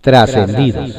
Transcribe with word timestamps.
Trascendidos. 0.00 0.96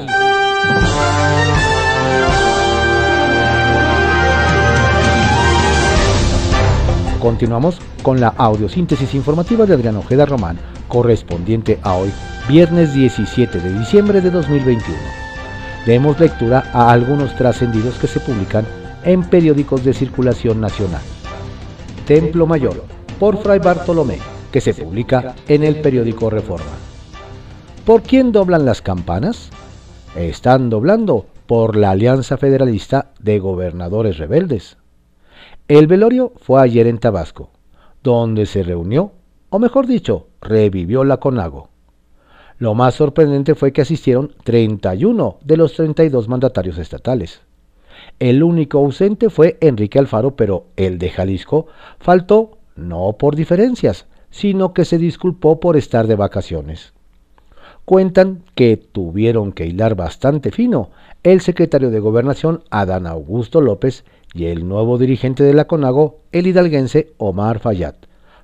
Continuamos 7.20 7.80
con 8.04 8.22
la 8.22 8.28
audiosíntesis 8.28 9.16
informativa 9.16 9.66
de 9.66 9.74
Adrián 9.74 9.98
Ojeda 9.98 10.28
Román, 10.28 10.60
correspondiente 10.88 11.80
a 11.82 11.96
hoy, 11.96 12.12
viernes 12.48 12.94
17 12.94 13.60
de 13.60 13.80
diciembre 13.80 14.22
de 14.22 14.30
2021. 14.30 14.96
Demos 15.88 16.20
lectura 16.20 16.70
a 16.72 16.92
algunos 16.92 17.36
trascendidos 17.36 17.96
que 17.96 18.06
se 18.06 18.20
publican 18.20 18.68
en 19.04 19.24
periódicos 19.24 19.84
de 19.84 19.96
circulación 19.96 20.62
nacional. 20.62 21.02
Templo 22.06 22.46
Mayor, 22.46 22.84
por 23.20 23.42
Fray 23.42 23.58
Bartolomé, 23.58 24.20
que 24.52 24.62
se 24.62 24.76
publica 24.76 25.34
en 25.48 25.64
el 25.64 25.78
periódico 25.82 26.30
Reforma. 26.30 26.91
¿Por 27.86 28.04
quién 28.04 28.32
doblan 28.32 28.64
las 28.64 28.84
campanas? 28.84 29.50
Están 30.16 30.70
doblando 30.70 31.26
por 31.48 31.76
la 31.76 31.90
Alianza 31.90 32.38
Federalista 32.38 33.12
de 33.20 33.40
Gobernadores 33.40 34.20
Rebeldes. 34.20 34.78
El 35.68 35.88
velorio 35.88 36.32
fue 36.38 36.62
ayer 36.62 36.86
en 36.86 37.00
Tabasco, 37.00 37.50
donde 38.04 38.46
se 38.46 38.62
reunió, 38.62 39.14
o 39.50 39.58
mejor 39.58 39.88
dicho, 39.88 40.28
revivió 40.42 41.04
la 41.04 41.18
CONAGO. 41.18 41.70
Lo 42.60 42.76
más 42.76 42.94
sorprendente 42.94 43.56
fue 43.56 43.74
que 43.74 43.82
asistieron 43.82 44.36
31 44.44 45.40
de 45.44 45.58
los 45.58 45.74
32 45.74 46.28
mandatarios 46.28 46.78
estatales. 46.78 47.42
El 48.20 48.44
único 48.44 48.78
ausente 48.78 49.32
fue 49.32 49.58
Enrique 49.60 49.98
Alfaro, 49.98 50.36
pero 50.36 50.66
el 50.76 51.00
de 51.00 51.10
Jalisco 51.10 51.66
faltó 52.00 52.60
no 52.76 53.14
por 53.14 53.36
diferencias, 53.36 54.06
sino 54.30 54.72
que 54.72 54.86
se 54.86 55.00
disculpó 55.00 55.60
por 55.60 55.78
estar 55.78 56.06
de 56.06 56.16
vacaciones. 56.16 56.94
Cuentan 57.92 58.44
que 58.56 58.78
tuvieron 58.78 59.52
que 59.52 59.66
hilar 59.66 59.96
bastante 59.96 60.52
fino 60.52 60.92
el 61.24 61.42
secretario 61.42 61.92
de 61.92 62.00
Gobernación, 62.00 62.64
Adán 62.70 63.06
Augusto 63.06 63.60
López, 63.60 64.06
y 64.34 64.46
el 64.46 64.66
nuevo 64.66 64.98
dirigente 64.98 65.44
de 65.44 65.54
la 65.54 65.68
CONAGO, 65.68 66.22
el 66.32 66.48
hidalguense 66.48 67.12
Omar 67.18 67.60
Fayad, 67.60 67.96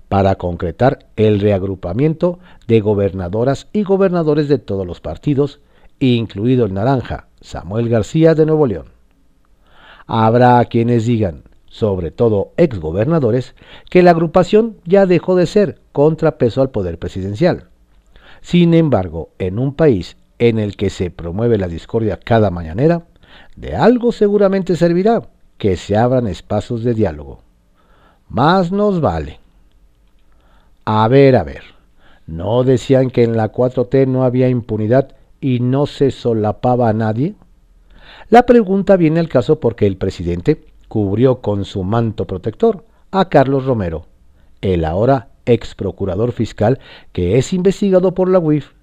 para 0.10 0.36
concretar 0.36 1.08
el 1.16 1.40
reagrupamiento 1.40 2.40
de 2.68 2.82
gobernadoras 2.82 3.70
y 3.72 3.84
gobernadores 3.84 4.50
de 4.50 4.60
todos 4.60 4.86
los 4.86 5.00
partidos, 5.00 5.62
incluido 6.02 6.66
el 6.66 6.74
naranja, 6.74 7.30
Samuel 7.40 7.88
García 7.88 8.36
de 8.36 8.46
Nuevo 8.46 8.68
León. 8.68 8.88
Habrá 10.08 10.66
quienes 10.66 11.06
digan, 11.06 11.44
sobre 11.68 12.12
todo 12.12 12.52
exgobernadores, 12.58 13.56
que 13.90 14.04
la 14.04 14.12
agrupación 14.12 14.76
ya 14.84 15.06
dejó 15.06 15.38
de 15.38 15.46
ser 15.46 15.80
contrapeso 15.94 16.62
al 16.62 16.70
poder 16.70 17.00
presidencial. 17.00 17.70
Sin 18.48 18.74
embargo, 18.74 19.32
en 19.40 19.60
un 19.60 19.74
país 19.74 20.16
en 20.40 20.58
el 20.58 20.78
que 20.78 20.90
se 20.90 21.12
promueve 21.12 21.58
la 21.58 21.68
discordia 21.68 22.18
cada 22.18 22.50
mañanera, 22.50 23.04
de 23.58 23.76
algo 23.76 24.14
seguramente 24.14 24.78
servirá 24.78 25.22
que 25.58 25.76
se 25.76 25.98
abran 25.98 26.28
espacios 26.28 26.82
de 26.86 26.94
diálogo. 26.94 27.42
Más 28.30 28.72
nos 28.72 29.02
vale. 29.02 29.42
A 30.86 31.06
ver, 31.10 31.36
a 31.36 31.44
ver, 31.44 31.64
¿no 32.26 32.64
decían 32.64 33.10
que 33.10 33.26
en 33.26 33.36
la 33.36 33.52
4T 33.52 34.08
no 34.08 34.24
había 34.24 34.48
impunidad 34.48 35.10
y 35.42 35.60
no 35.60 35.86
se 35.86 36.10
solapaba 36.10 36.88
a 36.88 36.94
nadie? 36.94 37.36
La 38.30 38.46
pregunta 38.46 38.96
viene 38.96 39.20
al 39.20 39.28
caso 39.28 39.60
porque 39.60 39.88
el 39.88 39.98
presidente 39.98 40.64
cubrió 40.88 41.42
con 41.42 41.66
su 41.66 41.84
manto 41.84 42.24
protector 42.24 42.86
a 43.12 43.28
Carlos 43.28 43.66
Romero, 43.66 44.06
el 44.62 44.86
ahora 44.86 45.32
ex 45.48 45.74
procurador 45.74 46.32
fiscal 46.32 46.80
que 47.12 47.38
es 47.38 47.54
investigado 47.54 48.14
por 48.14 48.30
la 48.30 48.40
UIF. 48.40 48.74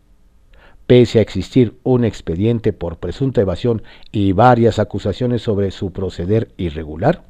Pese 0.87 1.19
a 1.19 1.23
existir 1.23 1.79
un 1.83 2.05
expediente 2.05 2.73
por 2.73 2.98
presunta 2.98 3.41
evasión 3.41 3.83
y 4.12 4.33
varias 4.33 4.79
acusaciones 4.79 5.42
sobre 5.42 5.70
su 5.70 5.92
proceder 5.92 6.48
irregular, 6.57 7.23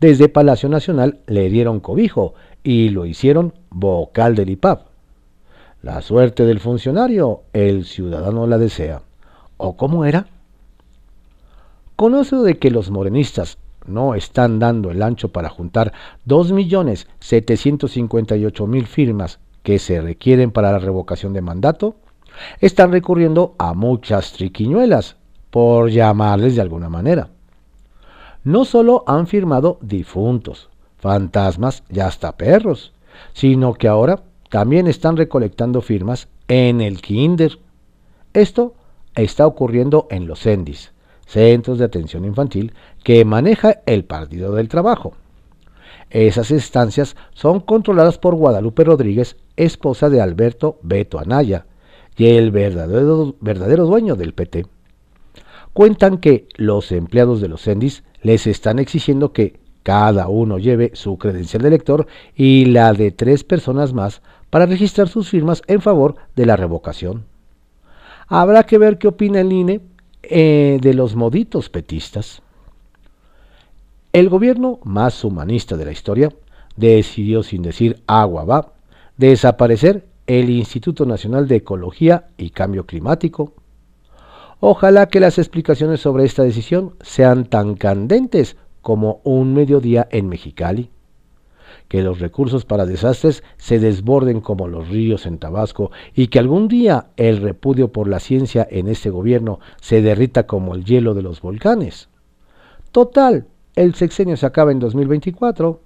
desde 0.00 0.28
Palacio 0.28 0.68
Nacional 0.68 1.20
le 1.26 1.48
dieron 1.48 1.80
cobijo 1.80 2.34
y 2.62 2.90
lo 2.90 3.06
hicieron 3.06 3.54
vocal 3.70 4.34
del 4.34 4.50
IPAP. 4.50 4.86
La 5.82 6.02
suerte 6.02 6.44
del 6.44 6.60
funcionario, 6.60 7.44
el 7.54 7.86
ciudadano 7.86 8.46
la 8.46 8.58
desea. 8.58 9.00
¿O 9.56 9.76
cómo 9.76 10.04
era? 10.04 10.26
Conoce 11.96 12.36
de 12.36 12.58
que 12.58 12.70
los 12.70 12.90
morenistas 12.90 13.58
no 13.86 14.14
están 14.14 14.58
dando 14.58 14.90
el 14.90 15.02
ancho 15.02 15.30
para 15.30 15.48
juntar 15.48 15.94
2.758.000 16.26 18.86
firmas 18.86 19.38
que 19.62 19.78
se 19.78 20.00
requieren 20.00 20.50
para 20.50 20.72
la 20.72 20.78
revocación 20.78 21.32
de 21.32 21.42
mandato, 21.42 21.94
están 22.60 22.92
recurriendo 22.92 23.54
a 23.58 23.74
muchas 23.74 24.32
triquiñuelas, 24.32 25.16
por 25.50 25.90
llamarles 25.90 26.54
de 26.54 26.62
alguna 26.62 26.88
manera. 26.88 27.28
No 28.44 28.64
solo 28.64 29.04
han 29.06 29.26
firmado 29.26 29.78
difuntos, 29.82 30.70
fantasmas 30.98 31.82
y 31.90 32.00
hasta 32.00 32.36
perros, 32.36 32.92
sino 33.34 33.74
que 33.74 33.88
ahora 33.88 34.22
también 34.48 34.86
están 34.86 35.16
recolectando 35.16 35.82
firmas 35.82 36.28
en 36.48 36.80
el 36.80 37.02
Kinder. 37.02 37.58
Esto 38.32 38.74
está 39.14 39.46
ocurriendo 39.46 40.06
en 40.10 40.26
los 40.26 40.40
CENDIS, 40.40 40.92
Centros 41.30 41.78
de 41.78 41.84
Atención 41.84 42.24
Infantil, 42.24 42.74
que 43.04 43.24
maneja 43.24 43.82
el 43.86 44.04
Partido 44.04 44.52
del 44.52 44.68
Trabajo. 44.68 45.14
Esas 46.10 46.50
estancias 46.50 47.14
son 47.34 47.60
controladas 47.60 48.18
por 48.18 48.34
Guadalupe 48.34 48.82
Rodríguez, 48.82 49.36
esposa 49.56 50.10
de 50.10 50.20
Alberto 50.20 50.80
Beto 50.82 51.20
Anaya, 51.20 51.66
y 52.16 52.26
el 52.26 52.50
verdadero, 52.50 53.36
verdadero 53.40 53.86
dueño 53.86 54.16
del 54.16 54.34
PT. 54.34 54.66
Cuentan 55.72 56.18
que 56.18 56.48
los 56.56 56.90
empleados 56.90 57.40
de 57.40 57.48
los 57.48 57.62
CENDIS 57.62 58.02
les 58.22 58.48
están 58.48 58.80
exigiendo 58.80 59.32
que 59.32 59.60
cada 59.84 60.26
uno 60.26 60.58
lleve 60.58 60.90
su 60.94 61.16
credencial 61.16 61.62
de 61.62 61.68
elector 61.68 62.06
y 62.34 62.64
la 62.66 62.92
de 62.92 63.12
tres 63.12 63.44
personas 63.44 63.92
más 63.92 64.20
para 64.50 64.66
registrar 64.66 65.08
sus 65.08 65.30
firmas 65.30 65.62
en 65.68 65.80
favor 65.80 66.16
de 66.34 66.44
la 66.44 66.56
revocación. 66.56 67.24
Habrá 68.26 68.64
que 68.64 68.78
ver 68.78 68.98
qué 68.98 69.08
opina 69.08 69.40
el 69.40 69.52
INE 69.52 69.80
eh, 70.30 70.78
de 70.80 70.94
los 70.94 71.16
moditos 71.16 71.68
petistas. 71.68 72.40
El 74.12 74.28
gobierno 74.28 74.78
más 74.84 75.24
humanista 75.24 75.76
de 75.76 75.84
la 75.84 75.92
historia 75.92 76.32
decidió, 76.76 77.42
sin 77.42 77.62
decir 77.62 78.02
agua 78.06 78.44
va, 78.44 78.72
desaparecer 79.16 80.06
el 80.26 80.48
Instituto 80.50 81.04
Nacional 81.04 81.48
de 81.48 81.56
Ecología 81.56 82.28
y 82.38 82.50
Cambio 82.50 82.86
Climático. 82.86 83.54
Ojalá 84.60 85.08
que 85.08 85.18
las 85.18 85.38
explicaciones 85.38 86.00
sobre 86.00 86.24
esta 86.24 86.44
decisión 86.44 86.94
sean 87.00 87.46
tan 87.46 87.74
candentes 87.74 88.56
como 88.82 89.20
un 89.24 89.52
mediodía 89.52 90.06
en 90.10 90.28
Mexicali. 90.28 90.90
Que 91.90 92.02
los 92.04 92.20
recursos 92.20 92.64
para 92.64 92.86
desastres 92.86 93.42
se 93.56 93.80
desborden 93.80 94.40
como 94.40 94.68
los 94.68 94.88
ríos 94.90 95.26
en 95.26 95.38
Tabasco 95.38 95.90
y 96.14 96.28
que 96.28 96.38
algún 96.38 96.68
día 96.68 97.08
el 97.16 97.38
repudio 97.38 97.88
por 97.88 98.06
la 98.06 98.20
ciencia 98.20 98.64
en 98.70 98.86
este 98.86 99.10
gobierno 99.10 99.58
se 99.80 100.00
derrita 100.00 100.46
como 100.46 100.76
el 100.76 100.84
hielo 100.84 101.14
de 101.14 101.22
los 101.22 101.40
volcanes. 101.40 102.08
Total, 102.92 103.48
el 103.74 103.96
sexenio 103.96 104.36
se 104.36 104.46
acaba 104.46 104.70
en 104.70 104.78
2024. 104.78 105.80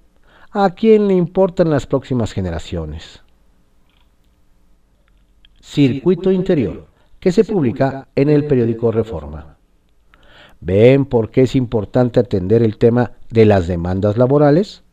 ¿A 0.50 0.68
quién 0.74 1.08
le 1.08 1.14
importan 1.14 1.70
las 1.70 1.86
próximas 1.86 2.32
generaciones? 2.32 3.22
Circuito 5.62 6.30
Interior, 6.30 6.86
que 7.18 7.32
se 7.32 7.44
publica 7.44 8.08
en 8.14 8.28
el 8.28 8.46
periódico 8.46 8.92
Reforma. 8.92 9.56
¿Ven 10.60 11.06
por 11.06 11.30
qué 11.30 11.42
es 11.42 11.56
importante 11.56 12.20
atender 12.20 12.62
el 12.62 12.76
tema 12.76 13.12
de 13.30 13.46
las 13.46 13.66
demandas 13.66 14.18
laborales? 14.18 14.83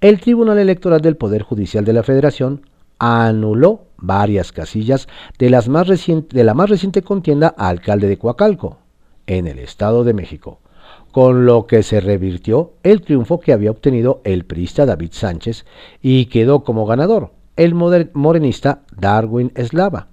El 0.00 0.18
Tribunal 0.18 0.58
Electoral 0.58 1.02
del 1.02 1.18
Poder 1.18 1.42
Judicial 1.42 1.84
de 1.84 1.92
la 1.92 2.02
Federación 2.02 2.62
anuló 2.98 3.82
varias 3.98 4.50
casillas 4.50 5.08
de, 5.38 5.50
la 5.50 5.60
más 6.54 6.70
reciente 6.70 7.02
contienda 7.02 7.54
a 7.58 7.68
alcalde 7.68 8.08
de 8.08 8.16
Coacalco, 8.16 8.78
en 9.26 9.46
el 9.46 9.58
Estado 9.58 10.02
de 10.02 10.14
México, 10.14 10.60
con 11.12 11.44
lo 11.44 11.66
que 11.66 11.82
se 11.82 12.00
revirtió 12.00 12.72
el 12.82 13.02
triunfo 13.02 13.40
que 13.40 13.52
había 13.52 13.70
obtenido 13.70 14.22
el 14.24 14.46
priista 14.46 14.86
David 14.86 15.10
Sánchez 15.12 15.66
y 16.00 16.26
quedó 16.26 16.64
como 16.64 16.86
ganador 16.86 17.32
el 17.56 17.74
morenista 17.74 18.80
Darwin 18.96 19.52
Slava. 19.54 20.08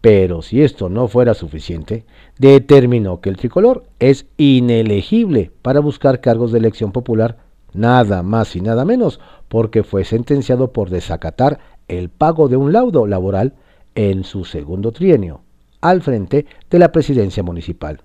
Pero 0.00 0.42
si 0.42 0.62
esto 0.62 0.88
no 0.88 1.08
fuera 1.08 1.34
suficiente, 1.34 2.04
determinó 2.38 3.20
que 3.20 3.30
el 3.30 3.36
tricolor 3.36 3.82
es 3.98 4.26
inelegible 4.36 5.50
para 5.62 5.80
buscar 5.80 6.20
cargos 6.20 6.52
de 6.52 6.58
elección 6.58 6.92
popular, 6.92 7.45
nada 7.72 8.22
más 8.22 8.56
y 8.56 8.60
nada 8.60 8.84
menos, 8.84 9.20
porque 9.48 9.82
fue 9.82 10.04
sentenciado 10.04 10.72
por 10.72 10.90
desacatar 10.90 11.58
el 11.88 12.08
pago 12.08 12.48
de 12.48 12.56
un 12.56 12.72
laudo 12.72 13.06
laboral 13.06 13.54
en 13.94 14.24
su 14.24 14.44
segundo 14.44 14.92
trienio, 14.92 15.40
al 15.80 16.02
frente 16.02 16.46
de 16.70 16.78
la 16.78 16.92
presidencia 16.92 17.42
municipal. 17.42 18.00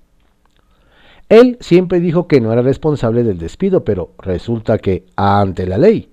Él 1.29 1.57
siempre 1.61 1.99
dijo 1.99 2.27
que 2.27 2.41
no 2.41 2.51
era 2.51 2.61
responsable 2.61 3.23
del 3.23 3.37
despido, 3.37 3.85
pero 3.85 4.11
resulta 4.17 4.77
que, 4.79 5.05
ante 5.15 5.65
la 5.65 5.77
ley, 5.77 6.09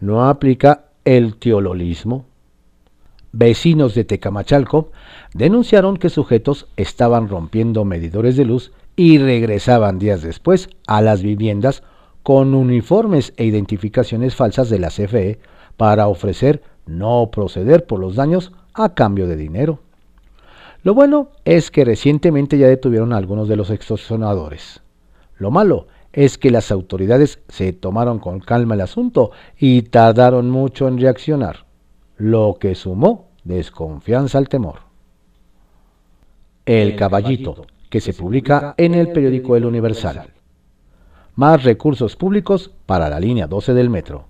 no 0.00 0.28
aplica 0.28 0.86
el 1.04 1.36
teololismo. 1.36 2.24
vecinos 3.32 3.94
de 3.94 4.04
Tecamachalco 4.04 4.90
denunciaron 5.32 5.96
que 5.96 6.10
sujetos 6.10 6.68
estaban 6.76 7.28
rompiendo 7.28 7.84
medidores 7.84 8.36
de 8.36 8.44
luz 8.44 8.72
y 8.94 9.18
regresaban 9.18 9.98
días 9.98 10.22
después 10.22 10.68
a 10.86 11.00
las 11.00 11.22
viviendas 11.22 11.82
con 12.22 12.54
uniformes 12.54 13.32
e 13.36 13.44
identificaciones 13.44 14.34
falsas 14.34 14.70
de 14.70 14.78
la 14.78 14.88
CFE 14.88 15.38
para 15.76 16.08
ofrecer 16.08 16.62
no 16.86 17.30
proceder 17.30 17.86
por 17.86 18.00
los 18.00 18.16
daños 18.16 18.52
a 18.74 18.94
cambio 18.94 19.26
de 19.26 19.36
dinero. 19.36 19.80
Lo 20.82 20.94
bueno 20.94 21.28
es 21.44 21.70
que 21.70 21.84
recientemente 21.84 22.58
ya 22.58 22.66
detuvieron 22.66 23.12
a 23.12 23.16
algunos 23.16 23.48
de 23.48 23.56
los 23.56 23.70
extorsionadores. 23.70 24.82
Lo 25.36 25.50
malo 25.50 25.86
es 26.12 26.38
que 26.38 26.50
las 26.50 26.70
autoridades 26.70 27.38
se 27.48 27.72
tomaron 27.72 28.18
con 28.18 28.40
calma 28.40 28.74
el 28.74 28.80
asunto 28.80 29.30
y 29.58 29.82
tardaron 29.82 30.50
mucho 30.50 30.88
en 30.88 30.98
reaccionar, 30.98 31.64
lo 32.16 32.56
que 32.60 32.74
sumó 32.74 33.28
desconfianza 33.44 34.38
al 34.38 34.48
temor. 34.48 34.80
El 36.66 36.96
Caballito, 36.96 37.66
que 37.88 38.00
se 38.00 38.12
publica 38.12 38.74
en 38.76 38.94
el 38.94 39.12
periódico 39.12 39.56
El 39.56 39.66
Universal. 39.66 40.30
Más 41.34 41.64
recursos 41.64 42.14
públicos 42.14 42.70
para 42.84 43.08
la 43.08 43.18
línea 43.18 43.46
12 43.46 43.72
del 43.72 43.88
metro. 43.88 44.26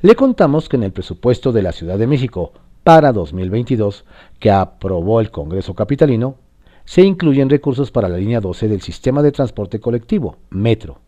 Le 0.00 0.14
contamos 0.14 0.70
que 0.70 0.76
en 0.76 0.84
el 0.84 0.92
presupuesto 0.92 1.52
de 1.52 1.60
la 1.60 1.72
Ciudad 1.72 1.98
de 1.98 2.06
México 2.06 2.54
para 2.84 3.12
2022, 3.12 4.06
que 4.38 4.50
aprobó 4.50 5.20
el 5.20 5.30
Congreso 5.30 5.74
Capitalino, 5.74 6.36
se 6.86 7.02
incluyen 7.02 7.50
recursos 7.50 7.90
para 7.90 8.08
la 8.08 8.16
línea 8.16 8.40
12 8.40 8.68
del 8.68 8.80
sistema 8.80 9.20
de 9.20 9.30
transporte 9.30 9.78
colectivo, 9.78 10.38
Metro, 10.48 11.00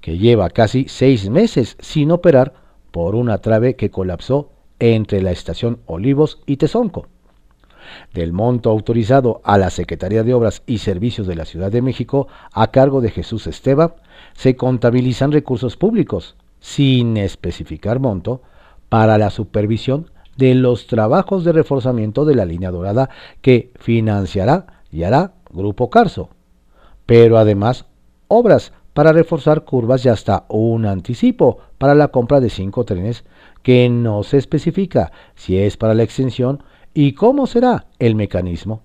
que 0.00 0.18
lleva 0.18 0.50
casi 0.50 0.86
seis 0.88 1.30
meses 1.30 1.76
sin 1.78 2.10
operar 2.10 2.54
por 2.90 3.14
una 3.14 3.38
trave 3.38 3.76
que 3.76 3.90
colapsó 3.90 4.50
entre 4.80 5.22
la 5.22 5.30
estación 5.30 5.78
Olivos 5.86 6.42
y 6.44 6.56
Tezonco. 6.56 7.06
Del 8.12 8.32
monto 8.32 8.70
autorizado 8.70 9.40
a 9.44 9.58
la 9.58 9.70
Secretaría 9.70 10.22
de 10.22 10.34
Obras 10.34 10.62
y 10.66 10.78
Servicios 10.78 11.26
de 11.26 11.36
la 11.36 11.44
Ciudad 11.44 11.70
de 11.70 11.82
México 11.82 12.28
a 12.52 12.68
cargo 12.70 13.00
de 13.00 13.10
Jesús 13.10 13.46
Esteba, 13.46 13.96
se 14.34 14.56
contabilizan 14.56 15.32
recursos 15.32 15.76
públicos, 15.76 16.36
sin 16.60 17.16
especificar 17.16 18.00
monto, 18.00 18.42
para 18.88 19.18
la 19.18 19.30
supervisión 19.30 20.10
de 20.36 20.54
los 20.54 20.86
trabajos 20.86 21.44
de 21.44 21.52
reforzamiento 21.52 22.24
de 22.24 22.34
la 22.34 22.44
línea 22.44 22.70
dorada 22.70 23.10
que 23.40 23.72
financiará 23.76 24.66
y 24.90 25.02
hará 25.04 25.32
Grupo 25.50 25.90
Carso, 25.90 26.30
pero 27.06 27.38
además 27.38 27.86
obras 28.28 28.72
para 28.92 29.12
reforzar 29.12 29.64
curvas 29.64 30.04
y 30.04 30.08
hasta 30.08 30.44
un 30.48 30.86
anticipo 30.86 31.58
para 31.78 31.94
la 31.94 32.08
compra 32.08 32.40
de 32.40 32.50
cinco 32.50 32.84
trenes 32.84 33.24
que 33.62 33.88
no 33.88 34.22
se 34.22 34.38
especifica 34.38 35.12
si 35.34 35.58
es 35.58 35.76
para 35.76 35.94
la 35.94 36.04
extensión 36.04 36.62
y 36.94 37.12
cómo 37.12 37.46
será 37.46 37.86
el 37.98 38.14
mecanismo. 38.14 38.82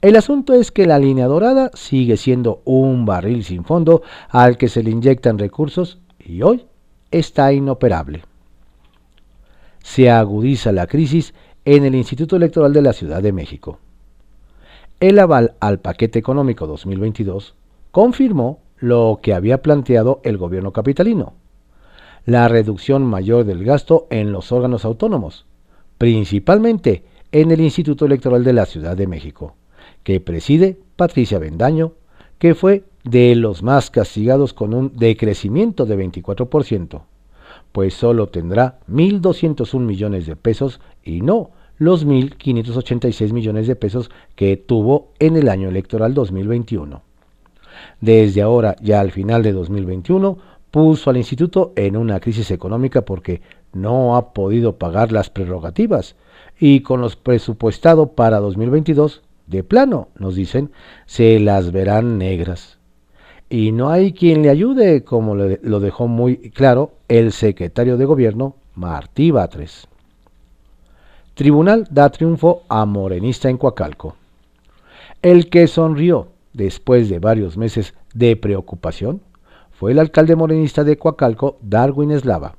El 0.00 0.16
asunto 0.16 0.54
es 0.54 0.72
que 0.72 0.86
la 0.86 0.98
línea 0.98 1.26
dorada 1.26 1.70
sigue 1.74 2.16
siendo 2.16 2.62
un 2.64 3.04
barril 3.04 3.44
sin 3.44 3.64
fondo 3.64 4.02
al 4.30 4.56
que 4.56 4.68
se 4.68 4.82
le 4.82 4.90
inyectan 4.90 5.38
recursos 5.38 5.98
y 6.18 6.42
hoy 6.42 6.64
está 7.10 7.52
inoperable. 7.52 8.24
Se 9.82 10.10
agudiza 10.10 10.72
la 10.72 10.86
crisis 10.86 11.34
en 11.64 11.84
el 11.84 11.94
Instituto 11.94 12.36
Electoral 12.36 12.72
de 12.72 12.82
la 12.82 12.92
Ciudad 12.92 13.22
de 13.22 13.32
México 13.32 13.78
el 15.02 15.18
aval 15.18 15.54
al 15.58 15.80
paquete 15.80 16.20
económico 16.20 16.68
2022 16.68 17.56
confirmó 17.90 18.60
lo 18.76 19.18
que 19.20 19.34
había 19.34 19.60
planteado 19.60 20.20
el 20.22 20.38
gobierno 20.38 20.72
capitalino, 20.72 21.34
la 22.24 22.46
reducción 22.46 23.04
mayor 23.04 23.44
del 23.44 23.64
gasto 23.64 24.06
en 24.10 24.30
los 24.30 24.52
órganos 24.52 24.84
autónomos, 24.84 25.44
principalmente 25.98 27.02
en 27.32 27.50
el 27.50 27.60
Instituto 27.60 28.04
Electoral 28.04 28.44
de 28.44 28.52
la 28.52 28.66
Ciudad 28.66 28.96
de 28.96 29.06
México, 29.06 29.56
que 30.04 30.20
preside 30.20 30.78
Patricia 30.96 31.38
Bendaño, 31.38 31.94
que 32.38 32.54
fue 32.54 32.84
de 33.04 33.34
los 33.34 33.62
más 33.62 33.90
castigados 33.90 34.52
con 34.52 34.74
un 34.74 34.92
decrecimiento 34.94 35.86
de 35.86 35.96
24%, 35.96 37.02
pues 37.72 37.94
solo 37.94 38.28
tendrá 38.28 38.80
1.201 38.90 39.80
millones 39.80 40.26
de 40.26 40.36
pesos 40.36 40.80
y 41.02 41.22
no 41.22 41.50
los 41.78 42.06
1.586 42.06 43.32
millones 43.32 43.66
de 43.66 43.76
pesos 43.76 44.10
que 44.36 44.56
tuvo 44.56 45.12
en 45.18 45.36
el 45.36 45.48
año 45.48 45.68
electoral 45.68 46.14
2021. 46.14 47.02
Desde 48.00 48.42
ahora, 48.42 48.76
ya 48.80 49.00
al 49.00 49.10
final 49.10 49.42
de 49.42 49.52
2021, 49.52 50.38
puso 50.70 51.10
al 51.10 51.16
instituto 51.16 51.72
en 51.76 51.96
una 51.96 52.20
crisis 52.20 52.50
económica 52.50 53.02
porque 53.02 53.40
no 53.72 54.16
ha 54.16 54.32
podido 54.32 54.76
pagar 54.76 55.12
las 55.12 55.30
prerrogativas 55.30 56.14
y 56.64 56.82
con 56.82 57.00
los 57.00 57.16
presupuestado 57.16 58.12
para 58.12 58.38
2022, 58.38 59.22
de 59.48 59.64
plano, 59.64 60.10
nos 60.16 60.36
dicen, 60.36 60.70
se 61.06 61.40
las 61.40 61.72
verán 61.72 62.18
negras. 62.18 62.78
Y 63.50 63.72
no 63.72 63.90
hay 63.90 64.12
quien 64.12 64.42
le 64.42 64.48
ayude, 64.48 65.02
como 65.02 65.34
lo 65.34 65.80
dejó 65.80 66.06
muy 66.06 66.50
claro 66.50 66.92
el 67.08 67.32
secretario 67.32 67.96
de 67.96 68.04
gobierno, 68.04 68.54
Martí 68.76 69.32
Batres. 69.32 69.88
Tribunal 71.34 71.88
da 71.90 72.10
triunfo 72.10 72.62
a 72.68 72.86
Morenista 72.86 73.50
en 73.50 73.58
Coacalco. 73.58 74.14
El 75.20 75.50
que 75.50 75.66
sonrió 75.66 76.28
después 76.52 77.08
de 77.08 77.18
varios 77.18 77.56
meses 77.56 77.94
de 78.14 78.36
preocupación 78.36 79.20
fue 79.72 79.90
el 79.90 79.98
alcalde 79.98 80.36
morenista 80.36 80.84
de 80.84 80.96
Coacalco, 80.96 81.58
Darwin 81.60 82.12
Eslava, 82.12 82.54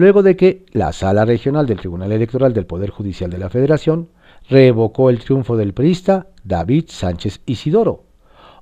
luego 0.00 0.22
de 0.22 0.34
que 0.34 0.64
la 0.72 0.94
Sala 0.94 1.26
Regional 1.26 1.66
del 1.66 1.78
Tribunal 1.78 2.10
Electoral 2.10 2.54
del 2.54 2.64
Poder 2.64 2.88
Judicial 2.88 3.28
de 3.28 3.36
la 3.36 3.50
Federación 3.50 4.08
revocó 4.48 5.10
el 5.10 5.18
triunfo 5.18 5.58
del 5.58 5.74
priista 5.74 6.28
David 6.42 6.86
Sánchez 6.88 7.42
Isidoro, 7.44 8.04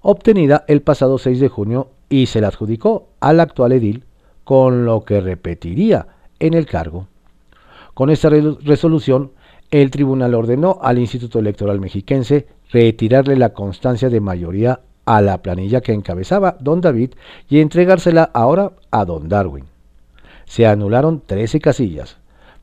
obtenida 0.03 0.65
el 0.67 0.83
pasado 0.83 1.17
6 1.17 1.39
de 1.39 1.49
junio 1.49 1.91
y 2.09 2.27
se 2.27 2.41
la 2.41 2.49
adjudicó 2.49 3.11
al 3.21 3.39
actual 3.39 3.71
edil, 3.71 4.03
con 4.43 4.85
lo 4.85 5.05
que 5.05 5.21
repetiría 5.21 6.09
en 6.41 6.55
el 6.55 6.67
cargo. 6.67 7.07
Con 7.95 8.11
esta 8.11 8.31
resolución 8.31 9.31
el 9.71 9.93
tribunal 9.93 10.35
ordenó 10.35 10.81
al 10.83 10.99
Instituto 10.99 11.39
Electoral 11.39 11.79
Mexiquense 11.79 12.49
retirarle 12.73 13.37
la 13.37 13.51
constancia 13.51 14.09
de 14.09 14.21
mayoría 14.21 14.81
a 15.05 15.21
la 15.21 15.41
planilla 15.41 15.83
que 15.83 15.93
encabezaba 15.93 16.57
don 16.59 16.81
David 16.81 17.13
y 17.49 17.61
entregársela 17.61 18.29
ahora 18.35 18.73
a 18.91 19.05
don 19.05 19.29
Darwin. 19.29 19.78
Se 20.49 20.67
anularon 20.67 21.21
13 21.25 21.61
casillas, 21.61 22.17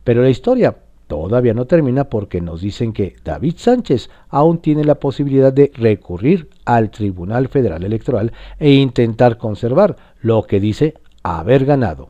pero 0.04 0.24
la 0.24 0.30
historia 0.30 0.76
todavía 1.08 1.54
no 1.54 1.66
termina 1.66 2.06
porque 2.06 2.42
nos 2.42 2.62
dicen 2.62 2.94
que 2.94 3.16
David 3.24 3.56
Sánchez 3.58 4.10
aún 4.30 4.58
tiene 4.58 4.84
la 4.84 4.96
posibilidad 4.96 5.54
de 5.54 5.72
recurrir 5.76 6.50
al 6.66 6.90
Tribunal 6.90 7.48
Federal 7.48 7.84
Electoral 7.84 8.34
e 8.60 8.72
intentar 8.72 9.38
conservar 9.38 9.96
lo 10.20 10.44
que 10.44 10.60
dice 10.60 10.96
haber 11.22 11.66
ganado. 11.66 12.10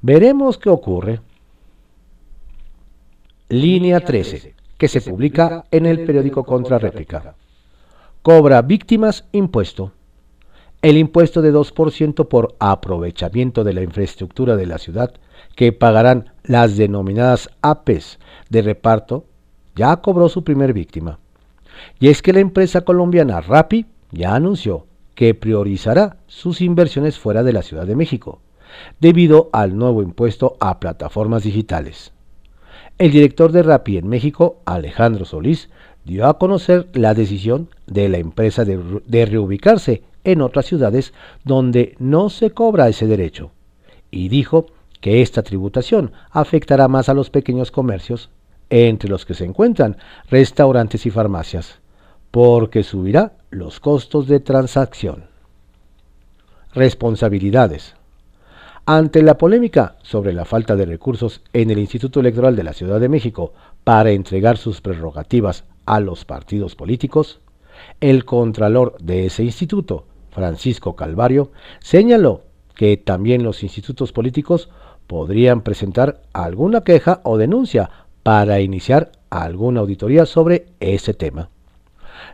Veremos 0.00 0.56
qué 0.56 0.70
ocurre. 0.70 1.20
Línea 3.50 4.00
13, 4.00 4.54
que 4.78 4.88
se 4.88 5.02
publica 5.02 5.66
en 5.70 5.84
el 5.84 6.04
periódico 6.04 6.42
Contrarréplica. 6.42 7.34
Cobra 8.22 8.62
víctimas 8.62 9.26
impuesto. 9.32 9.92
El 10.86 10.98
impuesto 10.98 11.42
de 11.42 11.52
2% 11.52 12.28
por 12.28 12.54
aprovechamiento 12.60 13.64
de 13.64 13.72
la 13.72 13.82
infraestructura 13.82 14.54
de 14.54 14.66
la 14.66 14.78
ciudad 14.78 15.14
que 15.56 15.72
pagarán 15.72 16.30
las 16.44 16.76
denominadas 16.76 17.50
APES 17.60 18.20
de 18.50 18.62
reparto 18.62 19.24
ya 19.74 19.96
cobró 19.96 20.28
su 20.28 20.44
primer 20.44 20.72
víctima. 20.72 21.18
Y 21.98 22.06
es 22.06 22.22
que 22.22 22.32
la 22.32 22.38
empresa 22.38 22.82
colombiana 22.82 23.40
Rappi 23.40 23.86
ya 24.12 24.36
anunció 24.36 24.86
que 25.16 25.34
priorizará 25.34 26.18
sus 26.28 26.60
inversiones 26.60 27.18
fuera 27.18 27.42
de 27.42 27.52
la 27.52 27.62
Ciudad 27.62 27.84
de 27.84 27.96
México, 27.96 28.40
debido 29.00 29.50
al 29.52 29.76
nuevo 29.76 30.04
impuesto 30.04 30.56
a 30.60 30.78
plataformas 30.78 31.42
digitales. 31.42 32.12
El 32.96 33.10
director 33.10 33.50
de 33.50 33.64
Rappi 33.64 33.96
en 33.96 34.06
México, 34.06 34.60
Alejandro 34.66 35.24
Solís, 35.24 35.68
dio 36.04 36.28
a 36.28 36.38
conocer 36.38 36.86
la 36.92 37.12
decisión 37.12 37.70
de 37.88 38.08
la 38.08 38.18
empresa 38.18 38.64
de, 38.64 39.26
reubicarse 39.26 40.04
en 40.26 40.42
otras 40.42 40.66
ciudades 40.66 41.14
donde 41.44 41.94
no 41.98 42.28
se 42.30 42.50
cobra 42.50 42.88
ese 42.88 43.06
derecho 43.06 43.52
y 44.10 44.28
dijo 44.28 44.66
que 45.00 45.22
esta 45.22 45.42
tributación 45.42 46.12
afectará 46.30 46.88
más 46.88 47.08
a 47.08 47.14
los 47.14 47.30
pequeños 47.30 47.70
comercios, 47.70 48.30
entre 48.68 49.08
los 49.08 49.24
que 49.24 49.34
se 49.34 49.44
encuentran 49.44 49.96
restaurantes 50.28 51.06
y 51.06 51.10
farmacias, 51.10 51.78
porque 52.32 52.82
subirá 52.82 53.34
los 53.50 53.78
costos 53.78 54.26
de 54.26 54.40
transacción. 54.40 55.26
Responsabilidades. 56.74 57.94
Ante 58.84 59.22
la 59.22 59.38
polémica 59.38 59.96
sobre 60.02 60.32
la 60.32 60.44
falta 60.44 60.74
de 60.74 60.86
recursos 60.86 61.42
en 61.52 61.70
el 61.70 61.78
Instituto 61.78 62.18
Electoral 62.18 62.56
de 62.56 62.64
la 62.64 62.72
Ciudad 62.72 62.98
de 62.98 63.08
México 63.08 63.52
para 63.84 64.10
entregar 64.10 64.56
sus 64.56 64.80
prerrogativas 64.80 65.64
a 65.86 66.00
los 66.00 66.24
partidos 66.24 66.74
políticos, 66.74 67.40
el 68.00 68.24
contralor 68.24 68.96
de 69.00 69.26
ese 69.26 69.44
instituto, 69.44 70.06
Francisco 70.36 70.94
Calvario, 70.96 71.50
señaló 71.80 72.42
que 72.74 72.98
también 72.98 73.42
los 73.42 73.62
institutos 73.62 74.12
políticos 74.12 74.68
podrían 75.06 75.62
presentar 75.62 76.20
alguna 76.34 76.82
queja 76.82 77.22
o 77.24 77.38
denuncia 77.38 77.88
para 78.22 78.60
iniciar 78.60 79.12
alguna 79.30 79.80
auditoría 79.80 80.26
sobre 80.26 80.66
ese 80.78 81.14
tema. 81.14 81.48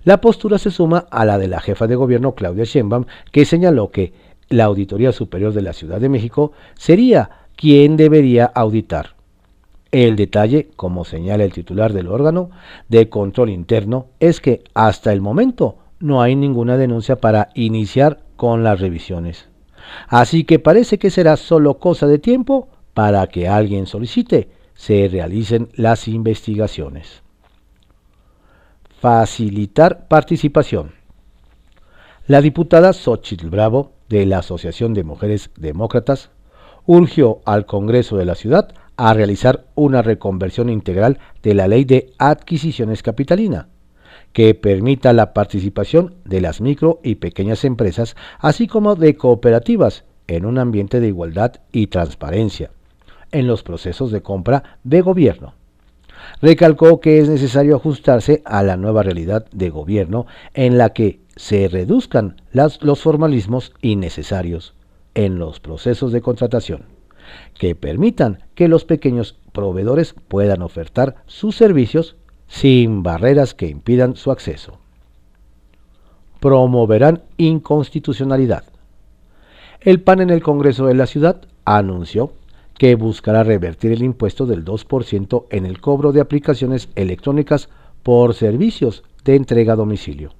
La 0.02 0.20
postura 0.20 0.58
se 0.58 0.72
suma 0.72 1.06
a 1.12 1.24
la 1.24 1.38
de 1.38 1.46
la 1.46 1.60
jefa 1.60 1.86
de 1.86 1.94
gobierno 1.94 2.34
Claudia 2.34 2.64
Sheinbaum, 2.64 3.04
que 3.30 3.44
señaló 3.44 3.92
que 3.92 4.12
la 4.48 4.64
Auditoría 4.64 5.12
Superior 5.12 5.52
de 5.52 5.62
la 5.62 5.72
Ciudad 5.72 6.00
de 6.00 6.08
México 6.08 6.50
sería 6.74 7.30
quien 7.54 7.96
debería 7.96 8.46
auditar. 8.46 9.14
El 9.92 10.16
detalle, 10.16 10.70
como 10.74 11.04
señala 11.04 11.44
el 11.44 11.52
titular 11.52 11.92
del 11.92 12.08
órgano 12.08 12.50
de 12.88 13.08
control 13.08 13.50
interno, 13.50 14.06
es 14.18 14.40
que 14.40 14.64
hasta 14.74 15.12
el 15.12 15.20
momento 15.20 15.76
no 16.02 16.20
hay 16.20 16.36
ninguna 16.36 16.76
denuncia 16.76 17.16
para 17.16 17.50
iniciar 17.54 18.20
con 18.36 18.64
las 18.64 18.80
revisiones. 18.80 19.48
Así 20.08 20.44
que 20.44 20.58
parece 20.58 20.98
que 20.98 21.10
será 21.10 21.36
solo 21.36 21.78
cosa 21.78 22.06
de 22.06 22.18
tiempo 22.18 22.68
para 22.92 23.26
que 23.28 23.48
alguien 23.48 23.86
solicite 23.86 24.50
se 24.74 25.08
realicen 25.08 25.68
las 25.74 26.08
investigaciones. 26.08 27.22
Facilitar 29.00 30.08
participación. 30.08 30.92
La 32.26 32.40
diputada 32.40 32.92
Xochitl 32.92 33.48
Bravo, 33.48 33.92
de 34.08 34.26
la 34.26 34.38
Asociación 34.38 34.94
de 34.94 35.04
Mujeres 35.04 35.50
Demócratas, 35.56 36.30
urgió 36.86 37.40
al 37.44 37.64
Congreso 37.64 38.16
de 38.16 38.24
la 38.24 38.34
Ciudad 38.34 38.74
a 38.96 39.14
realizar 39.14 39.66
una 39.74 40.02
reconversión 40.02 40.68
integral 40.68 41.18
de 41.42 41.54
la 41.54 41.68
ley 41.68 41.84
de 41.84 42.12
adquisiciones 42.18 43.02
capitalina, 43.02 43.68
que 44.32 44.54
permita 44.54 45.12
la 45.12 45.34
participación 45.34 46.14
de 46.24 46.40
las 46.40 46.60
micro 46.60 47.00
y 47.02 47.16
pequeñas 47.16 47.64
empresas, 47.64 48.16
así 48.38 48.66
como 48.66 48.94
de 48.94 49.16
cooperativas, 49.16 50.04
en 50.26 50.46
un 50.46 50.58
ambiente 50.58 51.00
de 51.00 51.08
igualdad 51.08 51.60
y 51.72 51.88
transparencia 51.88 52.70
en 53.32 53.46
los 53.46 53.62
procesos 53.62 54.12
de 54.12 54.22
compra 54.22 54.78
de 54.84 55.00
gobierno. 55.00 55.54
Recalcó 56.40 57.00
que 57.00 57.18
es 57.18 57.28
necesario 57.28 57.76
ajustarse 57.76 58.42
a 58.44 58.62
la 58.62 58.76
nueva 58.76 59.02
realidad 59.02 59.46
de 59.52 59.70
gobierno 59.70 60.26
en 60.54 60.78
la 60.78 60.90
que 60.90 61.20
se 61.34 61.68
reduzcan 61.68 62.40
los 62.52 63.00
formalismos 63.00 63.72
innecesarios 63.80 64.74
en 65.14 65.38
los 65.38 65.60
procesos 65.60 66.12
de 66.12 66.20
contratación, 66.20 66.84
que 67.58 67.74
permitan 67.74 68.44
que 68.54 68.68
los 68.68 68.84
pequeños 68.84 69.38
proveedores 69.52 70.14
puedan 70.28 70.62
ofertar 70.62 71.16
sus 71.26 71.56
servicios 71.56 72.16
sin 72.52 73.02
barreras 73.02 73.54
que 73.54 73.66
impidan 73.66 74.14
su 74.14 74.30
acceso. 74.30 74.78
Promoverán 76.38 77.22
inconstitucionalidad. 77.38 78.64
El 79.80 80.02
PAN 80.02 80.20
en 80.20 80.28
el 80.28 80.42
Congreso 80.42 80.84
de 80.86 80.94
la 80.94 81.06
Ciudad 81.06 81.40
anunció 81.64 82.34
que 82.76 82.94
buscará 82.94 83.42
revertir 83.42 83.92
el 83.92 84.02
impuesto 84.02 84.44
del 84.44 84.66
2% 84.66 85.46
en 85.48 85.64
el 85.64 85.80
cobro 85.80 86.12
de 86.12 86.20
aplicaciones 86.20 86.90
electrónicas 86.94 87.70
por 88.02 88.34
servicios 88.34 89.02
de 89.24 89.36
entrega 89.36 89.72
a 89.72 89.76
domicilio. 89.76 90.34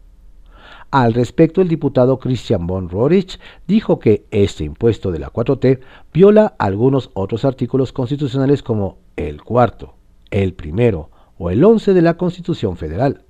Al 0.90 1.14
respecto, 1.14 1.62
el 1.62 1.68
diputado 1.68 2.18
Christian 2.18 2.66
von 2.66 2.90
Rorich 2.90 3.40
dijo 3.66 3.98
que 3.98 4.26
este 4.30 4.64
impuesto 4.64 5.12
de 5.12 5.18
la 5.18 5.32
4T 5.32 5.80
viola 6.12 6.54
algunos 6.58 7.10
otros 7.14 7.46
artículos 7.46 7.90
constitucionales 7.90 8.62
como 8.62 8.98
el 9.16 9.42
cuarto, 9.42 9.94
el 10.30 10.52
primero 10.52 11.08
o 11.38 11.50
el 11.50 11.64
once 11.64 11.94
de 11.94 12.02
la 12.02 12.14
Constitución 12.14 12.76
Federal. 12.76 13.22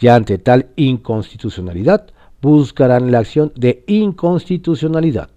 Y 0.00 0.08
ante 0.08 0.38
tal 0.38 0.68
inconstitucionalidad, 0.76 2.06
buscarán 2.40 3.10
la 3.10 3.18
acción 3.18 3.52
de 3.56 3.84
inconstitucionalidad. 3.86 5.30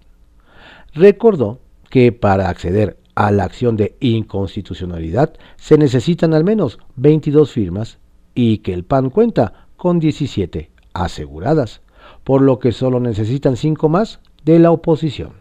Recordó 0.94 1.60
que 1.88 2.12
para 2.12 2.48
acceder 2.48 2.96
a 3.14 3.30
la 3.30 3.44
acción 3.44 3.76
de 3.76 3.96
inconstitucionalidad 4.00 5.34
se 5.56 5.76
necesitan 5.76 6.34
al 6.34 6.44
menos 6.44 6.78
22 6.96 7.52
firmas 7.52 7.98
y 8.34 8.58
que 8.58 8.72
el 8.72 8.84
PAN 8.84 9.10
cuenta 9.10 9.66
con 9.76 9.98
17 9.98 10.70
aseguradas, 10.92 11.80
por 12.24 12.42
lo 12.42 12.58
que 12.58 12.72
solo 12.72 13.00
necesitan 13.00 13.56
cinco 13.56 13.88
más 13.88 14.20
de 14.44 14.58
la 14.58 14.70
oposición. 14.70 15.32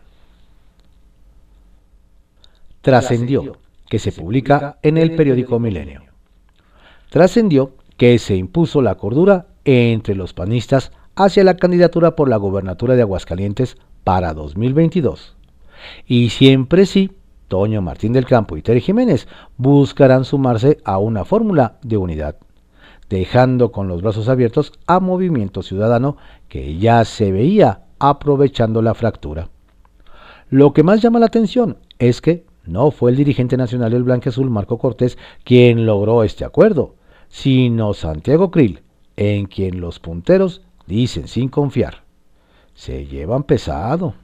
Trascendió 2.81 3.57
que 3.89 3.99
se 3.99 4.11
publica 4.11 4.77
en 4.81 4.97
el 4.97 5.15
periódico 5.15 5.59
Milenio. 5.59 6.08
Trascendió 7.09 7.71
que 7.97 8.17
se 8.19 8.35
impuso 8.35 8.81
la 8.81 8.95
cordura 8.95 9.47
entre 9.65 10.15
los 10.15 10.33
panistas 10.33 10.91
hacia 11.15 11.43
la 11.43 11.57
candidatura 11.57 12.15
por 12.15 12.29
la 12.29 12.37
gobernatura 12.37 12.95
de 12.95 13.01
Aguascalientes 13.01 13.77
para 14.03 14.33
2022. 14.33 15.35
Y 16.05 16.29
siempre 16.29 16.85
sí, 16.85 17.11
Toño 17.47 17.81
Martín 17.81 18.13
del 18.13 18.25
Campo 18.25 18.57
y 18.57 18.61
Tere 18.61 18.79
Jiménez 18.79 19.27
buscarán 19.57 20.23
sumarse 20.23 20.77
a 20.85 20.97
una 20.97 21.25
fórmula 21.25 21.79
de 21.83 21.97
unidad 21.97 22.37
dejando 23.09 23.71
con 23.71 23.87
los 23.87 24.01
brazos 24.01 24.29
abiertos 24.29 24.71
a 24.87 24.99
Movimiento 24.99 25.63
Ciudadano 25.63 26.17
que 26.47 26.77
ya 26.77 27.03
se 27.05 27.31
veía 27.31 27.85
aprovechando 27.97 28.81
la 28.81 28.93
fractura. 28.93 29.49
Lo 30.49 30.73
que 30.73 30.83
más 30.83 31.01
llama 31.01 31.19
la 31.19 31.25
atención 31.25 31.77
es 31.97 32.21
que 32.21 32.45
no 32.65 32.91
fue 32.91 33.11
el 33.11 33.17
dirigente 33.17 33.57
nacional 33.57 33.91
del 33.91 34.11
Azul 34.11 34.49
Marco 34.49 34.77
Cortés 34.77 35.17
quien 35.43 35.85
logró 35.85 36.23
este 36.23 36.45
acuerdo, 36.45 36.95
sino 37.29 37.93
Santiago 37.93 38.51
Krill, 38.51 38.81
en 39.15 39.45
quien 39.45 39.79
los 39.79 39.99
punteros 39.99 40.61
dicen 40.85 41.27
sin 41.27 41.49
confiar. 41.49 42.03
Se 42.73 43.05
llevan 43.05 43.43
pesado. 43.43 44.15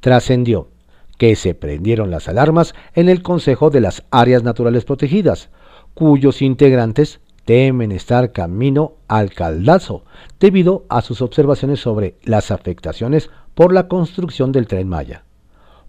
Trascendió 0.00 0.68
que 1.16 1.36
se 1.36 1.54
prendieron 1.54 2.10
las 2.10 2.28
alarmas 2.28 2.74
en 2.94 3.08
el 3.08 3.22
Consejo 3.22 3.70
de 3.70 3.80
las 3.80 4.04
Áreas 4.10 4.42
Naturales 4.42 4.84
Protegidas, 4.84 5.48
cuyos 5.94 6.42
integrantes 6.42 7.20
temen 7.44 7.92
estar 7.92 8.32
camino 8.32 8.94
al 9.06 9.32
caldazo 9.32 10.04
debido 10.40 10.84
a 10.88 11.02
sus 11.02 11.22
observaciones 11.22 11.80
sobre 11.80 12.16
las 12.24 12.50
afectaciones 12.50 13.30
por 13.54 13.72
la 13.72 13.86
construcción 13.88 14.50
del 14.50 14.66
tren 14.66 14.88
Maya, 14.88 15.24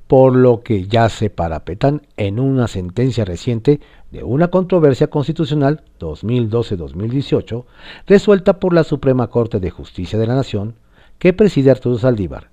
por 0.08 0.36
lo 0.36 0.62
que 0.62 0.88
ya 0.88 1.10
se 1.10 1.30
parapetan 1.30 2.04
en 2.18 2.40
una 2.40 2.68
sentencia 2.68 3.26
reciente 3.26 3.80
de 4.16 4.24
una 4.24 4.48
controversia 4.48 5.08
constitucional 5.08 5.84
2012-2018 6.00 7.66
resuelta 8.08 8.60
por 8.60 8.74
la 8.74 8.86
Suprema 8.86 9.28
Corte 9.28 9.60
de 9.60 9.72
Justicia 9.72 10.18
de 10.18 10.26
la 10.26 10.36
Nación 10.36 10.76
que 11.20 11.34
preside 11.34 11.72
Arturo 11.72 11.98
Saldívar 11.98 12.50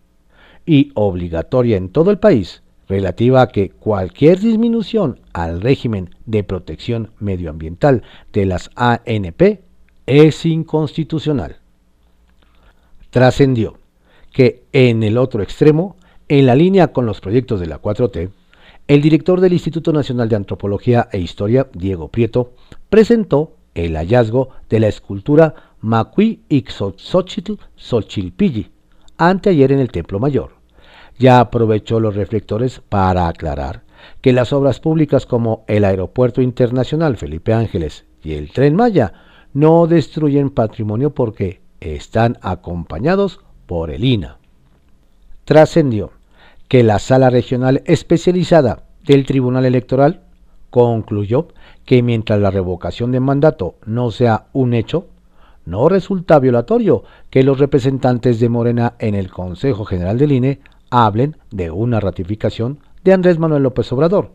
y 0.67 0.91
obligatoria 0.95 1.77
en 1.77 1.91
todo 1.91 2.11
el 2.11 2.19
país 2.19 2.63
relativa 2.89 3.43
a 3.43 3.49
que 3.49 3.71
cualquier 3.71 4.41
disminución 4.41 5.21
al 5.33 5.61
régimen 5.61 6.11
de 6.27 6.43
protección 6.43 7.13
medioambiental 7.21 8.03
de 8.33 8.45
las 8.45 8.71
ANP 8.75 9.61
es 10.07 10.45
inconstitucional. 10.45 11.59
Trascendió 13.11 13.79
que 14.33 14.65
en 14.73 15.05
el 15.05 15.17
otro 15.17 15.45
extremo, 15.45 15.95
en 16.29 16.47
la 16.47 16.57
línea 16.57 16.89
con 16.89 17.07
los 17.07 17.21
proyectos 17.21 17.61
de 17.61 17.67
la 17.67 17.81
4T, 17.81 18.31
el 18.89 19.01
director 19.01 19.41
del 19.41 19.53
Instituto 19.53 19.93
Nacional 19.93 20.29
de 20.29 20.37
Antropología 20.37 21.09
e 21.13 21.19
Historia, 21.19 21.69
Diego 21.73 22.09
Prieto, 22.09 22.53
presentó 22.91 23.57
el 23.75 23.97
hallazgo 23.97 24.51
de 24.69 24.81
la 24.81 24.89
escultura 24.89 25.55
Macui 25.81 26.43
Ixotzotl 26.49 27.55
Xochilpilli, 27.77 28.71
anteayer 29.17 29.73
en 29.73 29.81
el 29.81 29.91
Templo 29.91 30.19
Mayor 30.19 30.63
ya 31.19 31.41
aprovechó 31.41 32.01
los 32.01 32.17
reflectores 32.17 32.81
para 32.89 33.29
aclarar 33.29 33.85
que 34.21 34.33
las 34.33 34.53
obras 34.53 34.81
públicas 34.81 35.27
como 35.27 35.65
el 35.69 35.85
Aeropuerto 35.85 36.43
Internacional 36.43 37.17
Felipe 37.17 37.53
Ángeles 37.53 38.07
y 38.23 38.35
el 38.35 38.51
Tren 38.51 38.75
Maya 38.75 39.13
no 39.53 39.87
destruyen 39.87 40.51
patrimonio 40.51 41.15
porque 41.15 41.61
están 41.81 42.39
acompañados 42.43 43.41
por 43.67 43.91
el 43.91 44.05
INA. 44.05 44.39
Trascendió 45.45 46.13
que 46.73 46.83
la 46.83 46.99
Sala 46.99 47.29
Regional 47.29 47.83
Especializada 47.85 48.85
del 49.05 49.27
Tribunal 49.27 49.67
Electoral 49.67 50.23
concluyó 50.71 51.49
que 51.85 52.03
mientras 52.03 52.41
la 52.41 52.51
revocación 52.51 53.13
de 53.13 53.21
mandato 53.21 53.75
no 53.85 54.11
sea 54.11 54.47
un 54.55 54.73
hecho, 54.73 55.07
no 55.67 55.91
resulta 55.91 56.39
violatorio 56.39 57.05
que 57.29 57.43
los 57.43 57.59
representantes 57.59 58.41
de 58.41 58.49
Morena 58.49 58.95
en 59.01 59.15
el 59.15 59.31
Consejo 59.31 59.85
General 59.85 60.17
del 60.17 60.33
INE 60.33 60.61
hablen 60.89 61.37
de 61.51 61.71
una 61.71 62.01
ratificación 62.01 62.79
de 63.05 63.13
Andrés 63.13 63.39
Manuel 63.39 63.65
López 63.65 63.93
Obrador, 63.93 64.31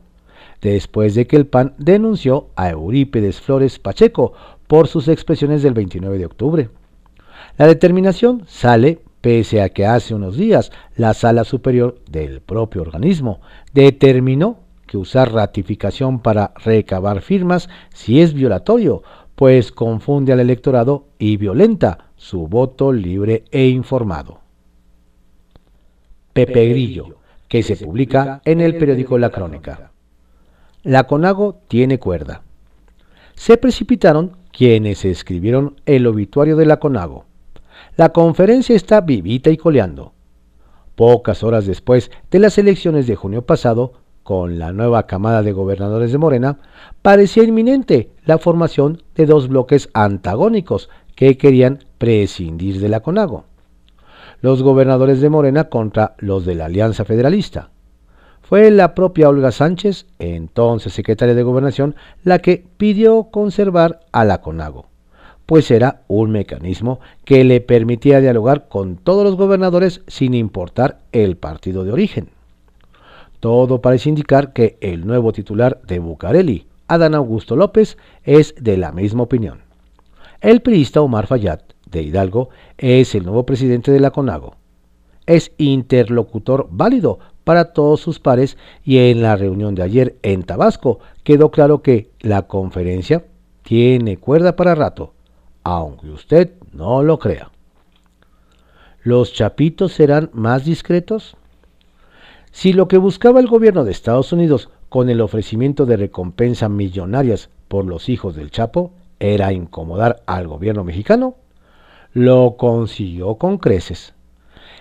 después 0.61 1.15
de 1.15 1.25
que 1.25 1.37
el 1.37 1.47
PAN 1.47 1.73
denunció 1.79 2.49
a 2.55 2.69
Eurípedes 2.69 3.41
Flores 3.41 3.79
Pacheco 3.79 4.33
por 4.67 4.87
sus 4.87 5.07
expresiones 5.07 5.63
del 5.63 5.73
29 5.73 6.19
de 6.19 6.25
octubre. 6.27 6.69
La 7.57 7.65
determinación 7.65 8.43
sale 8.45 8.99
pese 9.21 9.61
a 9.61 9.69
que 9.69 9.85
hace 9.85 10.13
unos 10.13 10.37
días 10.37 10.71
la 10.95 11.13
sala 11.13 11.43
superior 11.43 11.99
del 12.09 12.41
propio 12.41 12.81
organismo 12.81 13.41
determinó 13.73 14.59
que 14.85 14.97
usar 14.97 15.33
ratificación 15.33 16.19
para 16.19 16.53
recabar 16.63 17.21
firmas 17.21 17.69
si 17.93 18.21
es 18.21 18.33
violatorio, 18.33 19.03
pues 19.35 19.71
confunde 19.71 20.33
al 20.33 20.39
electorado 20.39 21.05
y 21.19 21.37
violenta 21.37 22.07
su 22.15 22.47
voto 22.47 22.91
libre 22.91 23.43
e 23.51 23.67
informado. 23.67 24.39
Pepe 26.33 26.69
Grillo, 26.69 27.17
que 27.47 27.63
se 27.63 27.75
publica 27.75 28.41
en 28.45 28.61
el 28.61 28.77
periódico 28.77 29.17
La 29.17 29.29
Crónica. 29.29 29.91
La 30.83 31.05
CONAGO 31.05 31.59
tiene 31.67 31.99
cuerda. 31.99 32.43
se 33.35 33.57
precipitaron 33.57 34.37
quienes 34.51 35.05
escribieron 35.05 35.79
el 35.85 36.07
obituario 36.07 36.55
de 36.55 36.65
la 36.65 36.77
CONAGO. 36.77 37.26
La 37.97 38.09
conferencia 38.09 38.75
está 38.75 39.01
vivita 39.01 39.49
y 39.49 39.57
coleando. 39.57 40.13
Pocas 40.93 41.43
horas 41.43 41.65
después 41.65 42.11
de 42.29 42.37
las 42.37 42.59
elecciones 42.59 43.07
de 43.07 43.15
junio 43.15 43.41
pasado, 43.41 43.93
con 44.21 44.59
la 44.59 44.71
nueva 44.71 45.07
camada 45.07 45.41
de 45.41 45.51
gobernadores 45.51 46.11
de 46.11 46.19
Morena, 46.19 46.59
parecía 47.01 47.43
inminente 47.43 48.11
la 48.23 48.37
formación 48.37 49.01
de 49.15 49.25
dos 49.25 49.47
bloques 49.47 49.89
antagónicos 49.93 50.91
que 51.15 51.39
querían 51.39 51.85
prescindir 51.97 52.79
de 52.79 52.89
la 52.89 52.99
CONAGO. 52.99 53.45
Los 54.41 54.61
gobernadores 54.61 55.19
de 55.19 55.29
Morena 55.29 55.63
contra 55.63 56.13
los 56.19 56.45
de 56.45 56.53
la 56.53 56.65
Alianza 56.65 57.03
Federalista. 57.03 57.71
Fue 58.43 58.69
la 58.69 58.93
propia 58.93 59.27
Olga 59.27 59.51
Sánchez, 59.51 60.05
entonces 60.19 60.93
secretaria 60.93 61.33
de 61.33 61.41
Gobernación, 61.41 61.95
la 62.23 62.39
que 62.39 62.63
pidió 62.77 63.29
conservar 63.31 64.01
a 64.11 64.23
la 64.23 64.41
CONAGO, 64.41 64.86
pues 65.47 65.71
era 65.71 66.01
un 66.07 66.29
mecanismo 66.29 66.99
que 67.25 67.43
le 67.45 67.61
permitía 67.61 68.19
dialogar 68.19 68.67
con 68.67 68.97
todos 68.97 69.23
los 69.23 69.37
gobernadores 69.37 70.01
sin 70.05 70.33
importar 70.33 70.99
el 71.13 71.37
partido 71.37 71.85
de 71.85 71.93
origen. 71.93 72.29
Todo 73.39 73.81
parece 73.81 74.09
indicar 74.09 74.51
que 74.51 74.77
el 74.81 75.07
nuevo 75.07 75.31
titular 75.31 75.79
de 75.87 75.99
Bucareli, 75.99 76.67
Adán 76.87 77.15
Augusto 77.15 77.55
López, 77.55 77.97
es 78.23 78.55
de 78.59 78.75
la 78.75 78.91
misma 78.91 79.23
opinión. 79.23 79.61
El 80.41 80.61
priista 80.61 81.01
Omar 81.01 81.27
Fayad, 81.27 81.61
de 81.89 82.03
Hidalgo, 82.03 82.49
es 82.77 83.15
el 83.15 83.23
nuevo 83.23 83.45
presidente 83.45 83.91
de 83.91 84.01
la 84.01 84.11
CONAGO. 84.11 84.55
Es 85.25 85.53
interlocutor 85.57 86.67
válido 86.69 87.19
para 87.45 87.71
todos 87.71 88.01
sus 88.01 88.19
pares 88.19 88.57
y 88.83 88.97
en 88.97 89.21
la 89.21 89.37
reunión 89.37 89.75
de 89.75 89.83
ayer 89.83 90.17
en 90.23 90.43
Tabasco 90.43 90.99
quedó 91.23 91.51
claro 91.51 91.81
que 91.81 92.11
la 92.19 92.47
conferencia 92.47 93.23
tiene 93.63 94.17
cuerda 94.17 94.57
para 94.57 94.75
rato, 94.75 95.13
aunque 95.69 96.09
usted 96.09 96.51
no 96.71 97.03
lo 97.03 97.19
crea. 97.19 97.51
¿Los 99.03 99.33
chapitos 99.33 99.91
serán 99.91 100.29
más 100.31 100.63
discretos? 100.63 101.35
Si 102.51 102.71
lo 102.71 102.87
que 102.87 102.97
buscaba 102.97 103.41
el 103.41 103.47
gobierno 103.47 103.83
de 103.83 103.91
Estados 103.91 104.31
Unidos 104.31 104.69
con 104.87 105.09
el 105.09 105.19
ofrecimiento 105.19 105.85
de 105.85 105.97
recompensas 105.97 106.69
millonarias 106.69 107.49
por 107.67 107.83
los 107.83 108.07
hijos 108.07 108.33
del 108.37 108.49
Chapo 108.49 108.93
era 109.19 109.51
incomodar 109.51 110.23
al 110.25 110.47
gobierno 110.47 110.85
mexicano, 110.85 111.35
lo 112.13 112.55
consiguió 112.57 113.35
con 113.35 113.57
creces. 113.57 114.13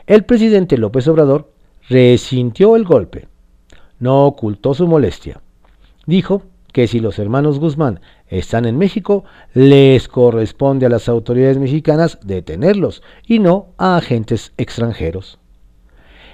El 0.07 0.25
presidente 0.25 0.79
López 0.79 1.09
Obrador 1.09 1.51
resintió 1.89 2.77
el 2.77 2.85
golpe. 2.85 3.27
No 3.99 4.25
ocultó 4.25 4.73
su 4.73 4.87
molestia. 4.87 5.41
Dijo 6.07 6.43
que 6.73 6.87
si 6.87 7.01
los 7.01 7.19
hermanos 7.19 7.59
Guzmán 7.59 8.01
están 8.29 8.65
en 8.67 8.77
México, 8.79 9.25
les 9.55 10.09
corresponde 10.09 10.87
a 10.87 10.89
las 10.89 11.09
autoridades 11.09 11.59
mexicanas 11.59 12.19
detenerlos 12.23 13.03
y 13.27 13.39
no 13.39 13.69
a 13.79 13.97
agentes 13.97 14.53
extranjeros. 14.57 15.39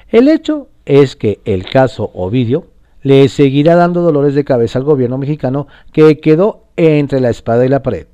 El 0.09 0.29
hecho 0.29 0.69
es 0.85 1.17
que 1.17 1.41
el 1.45 1.65
caso 1.65 2.11
Ovidio 2.15 2.67
le 3.03 3.29
seguirá 3.29 3.75
dando 3.75 4.03
dolores 4.03 4.35
de 4.35 4.45
cabeza 4.45 4.79
al 4.79 4.85
gobierno 4.85 5.19
mexicano 5.19 5.67
que 5.93 6.19
quedó 6.21 6.65
entre 6.77 7.21
la 7.21 7.31
espada 7.31 7.65
y 7.65 7.69
la 7.69 7.83
pared. 7.83 8.07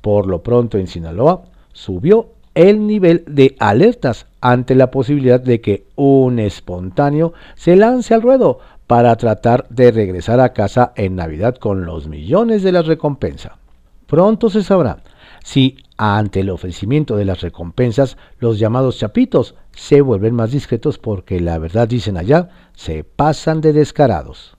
Por 0.00 0.26
lo 0.26 0.42
pronto 0.42 0.78
en 0.78 0.86
Sinaloa 0.86 1.44
subió 1.72 2.28
el 2.54 2.86
nivel 2.86 3.24
de 3.26 3.54
alertas 3.58 4.26
ante 4.40 4.74
la 4.74 4.90
posibilidad 4.90 5.40
de 5.40 5.60
que 5.60 5.84
un 5.94 6.38
espontáneo 6.38 7.34
se 7.54 7.76
lance 7.76 8.14
al 8.14 8.22
ruedo 8.22 8.60
para 8.86 9.16
tratar 9.16 9.66
de 9.68 9.90
regresar 9.90 10.40
a 10.40 10.52
casa 10.52 10.92
en 10.96 11.16
Navidad 11.16 11.56
con 11.56 11.84
los 11.86 12.08
millones 12.08 12.62
de 12.62 12.72
la 12.72 12.82
recompensa. 12.82 13.58
Pronto 14.06 14.50
se 14.50 14.62
sabrá 14.62 15.02
si 15.42 15.78
ante 15.96 16.40
el 16.40 16.50
ofrecimiento 16.50 17.16
de 17.16 17.24
las 17.24 17.40
recompensas 17.40 18.16
los 18.38 18.58
llamados 18.58 18.98
chapitos 18.98 19.54
se 19.72 20.00
vuelven 20.00 20.34
más 20.34 20.50
discretos 20.50 20.98
porque 20.98 21.40
la 21.40 21.58
verdad 21.58 21.88
dicen 21.88 22.16
allá 22.16 22.50
se 22.74 23.04
pasan 23.04 23.60
de 23.60 23.72
descarados. 23.72 24.56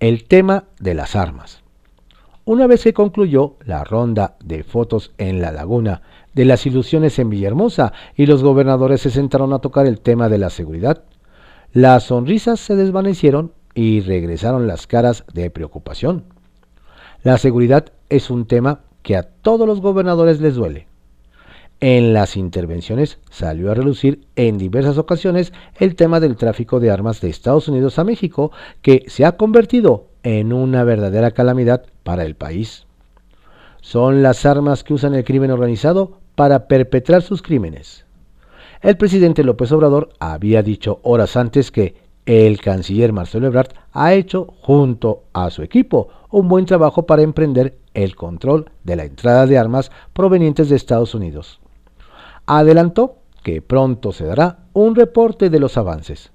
El 0.00 0.24
tema 0.24 0.64
de 0.78 0.94
las 0.94 1.16
armas. 1.16 1.62
Una 2.44 2.66
vez 2.66 2.84
que 2.84 2.94
concluyó 2.94 3.56
la 3.64 3.84
ronda 3.84 4.36
de 4.42 4.62
fotos 4.64 5.12
en 5.18 5.40
la 5.40 5.52
laguna 5.52 6.02
de 6.32 6.46
las 6.46 6.64
ilusiones 6.66 7.18
en 7.18 7.30
Villahermosa 7.30 7.92
y 8.16 8.26
los 8.26 8.42
gobernadores 8.42 9.02
se 9.02 9.10
sentaron 9.10 9.52
a 9.52 9.58
tocar 9.58 9.86
el 9.86 10.00
tema 10.00 10.28
de 10.28 10.38
la 10.38 10.48
seguridad, 10.48 11.04
las 11.72 12.04
sonrisas 12.04 12.60
se 12.60 12.76
desvanecieron 12.76 13.52
y 13.74 14.00
regresaron 14.00 14.66
las 14.66 14.86
caras 14.86 15.24
de 15.32 15.50
preocupación. 15.50 16.24
La 17.22 17.36
seguridad 17.36 17.92
es 18.08 18.30
un 18.30 18.46
tema 18.46 18.80
que 19.02 19.16
a 19.16 19.22
todos 19.22 19.66
los 19.66 19.80
gobernadores 19.80 20.40
les 20.40 20.54
duele. 20.54 20.86
En 21.80 22.12
las 22.12 22.36
intervenciones 22.36 23.18
salió 23.30 23.70
a 23.70 23.74
relucir 23.74 24.26
en 24.34 24.58
diversas 24.58 24.98
ocasiones 24.98 25.52
el 25.78 25.94
tema 25.94 26.18
del 26.18 26.36
tráfico 26.36 26.80
de 26.80 26.90
armas 26.90 27.20
de 27.20 27.28
Estados 27.28 27.68
Unidos 27.68 27.98
a 27.98 28.04
México, 28.04 28.50
que 28.82 29.04
se 29.06 29.24
ha 29.24 29.36
convertido 29.36 30.06
en 30.22 30.52
una 30.52 30.82
verdadera 30.82 31.30
calamidad 31.30 31.84
para 32.02 32.24
el 32.24 32.34
país. 32.34 32.86
Son 33.80 34.22
las 34.22 34.44
armas 34.44 34.82
que 34.82 34.94
usan 34.94 35.14
el 35.14 35.24
crimen 35.24 35.52
organizado 35.52 36.18
para 36.34 36.66
perpetrar 36.66 37.22
sus 37.22 37.42
crímenes. 37.42 38.07
El 38.80 38.96
presidente 38.96 39.42
López 39.42 39.72
Obrador 39.72 40.10
había 40.20 40.62
dicho 40.62 41.00
horas 41.02 41.36
antes 41.36 41.72
que 41.72 41.96
el 42.26 42.60
canciller 42.60 43.12
Marcelo 43.12 43.48
Ebrard 43.48 43.70
ha 43.92 44.12
hecho, 44.14 44.46
junto 44.60 45.24
a 45.32 45.50
su 45.50 45.62
equipo, 45.62 46.08
un 46.30 46.46
buen 46.46 46.64
trabajo 46.64 47.04
para 47.04 47.22
emprender 47.22 47.78
el 47.94 48.14
control 48.14 48.70
de 48.84 48.96
la 48.96 49.04
entrada 49.04 49.46
de 49.46 49.58
armas 49.58 49.90
provenientes 50.12 50.68
de 50.68 50.76
Estados 50.76 51.14
Unidos. 51.14 51.60
Adelantó 52.46 53.16
que 53.42 53.62
pronto 53.62 54.12
se 54.12 54.26
dará 54.26 54.66
un 54.74 54.94
reporte 54.94 55.50
de 55.50 55.58
los 55.58 55.76
avances. 55.76 56.30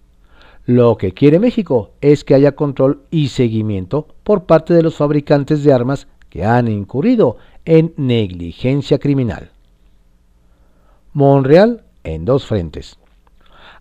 Lo 0.66 0.98
que 0.98 1.14
quiere 1.14 1.40
México 1.40 1.92
es 2.02 2.24
que 2.24 2.36
haya 2.36 2.56
control 2.56 3.04
y 3.10 3.30
seguimiento 3.30 4.08
por 4.24 4.46
parte 4.46 4.74
de 4.74 4.82
los 4.82 4.96
fabricantes 4.96 5.64
de 5.64 5.72
armas 5.72 6.08
que 6.30 6.44
han 6.44 6.68
incurrido 6.68 7.38
en 7.64 7.94
negligencia 7.96 9.00
criminal. 9.00 9.52
Monreal 11.14 11.84
en 12.04 12.26
dos 12.26 12.46
frentes. 12.46 12.98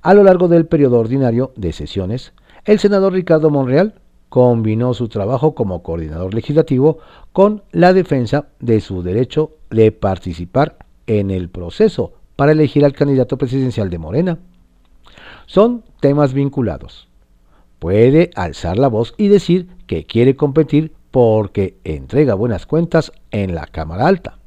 A 0.00 0.14
lo 0.14 0.22
largo 0.24 0.48
del 0.48 0.66
periodo 0.66 0.98
ordinario 0.98 1.52
de 1.56 1.72
sesiones, 1.72 2.32
el 2.64 2.78
senador 2.78 3.12
Ricardo 3.12 3.50
Monreal 3.50 3.94
combinó 4.28 4.94
su 4.94 5.08
trabajo 5.08 5.54
como 5.54 5.82
coordinador 5.82 6.34
legislativo 6.34 6.98
con 7.32 7.62
la 7.70 7.92
defensa 7.92 8.46
de 8.60 8.80
su 8.80 9.02
derecho 9.02 9.52
de 9.70 9.92
participar 9.92 10.76
en 11.06 11.30
el 11.30 11.48
proceso 11.50 12.14
para 12.36 12.52
elegir 12.52 12.84
al 12.84 12.94
candidato 12.94 13.36
presidencial 13.36 13.90
de 13.90 13.98
Morena 13.98 14.38
son 15.46 15.84
temas 16.00 16.32
vinculados. 16.32 17.08
Puede 17.78 18.30
alzar 18.34 18.78
la 18.78 18.88
voz 18.88 19.14
y 19.16 19.28
decir 19.28 19.68
que 19.86 20.04
quiere 20.04 20.36
competir 20.36 20.92
porque 21.10 21.76
entrega 21.84 22.34
buenas 22.34 22.64
cuentas 22.64 23.12
en 23.30 23.54
la 23.54 23.66
Cámara 23.66 24.06
Alta. 24.06 24.38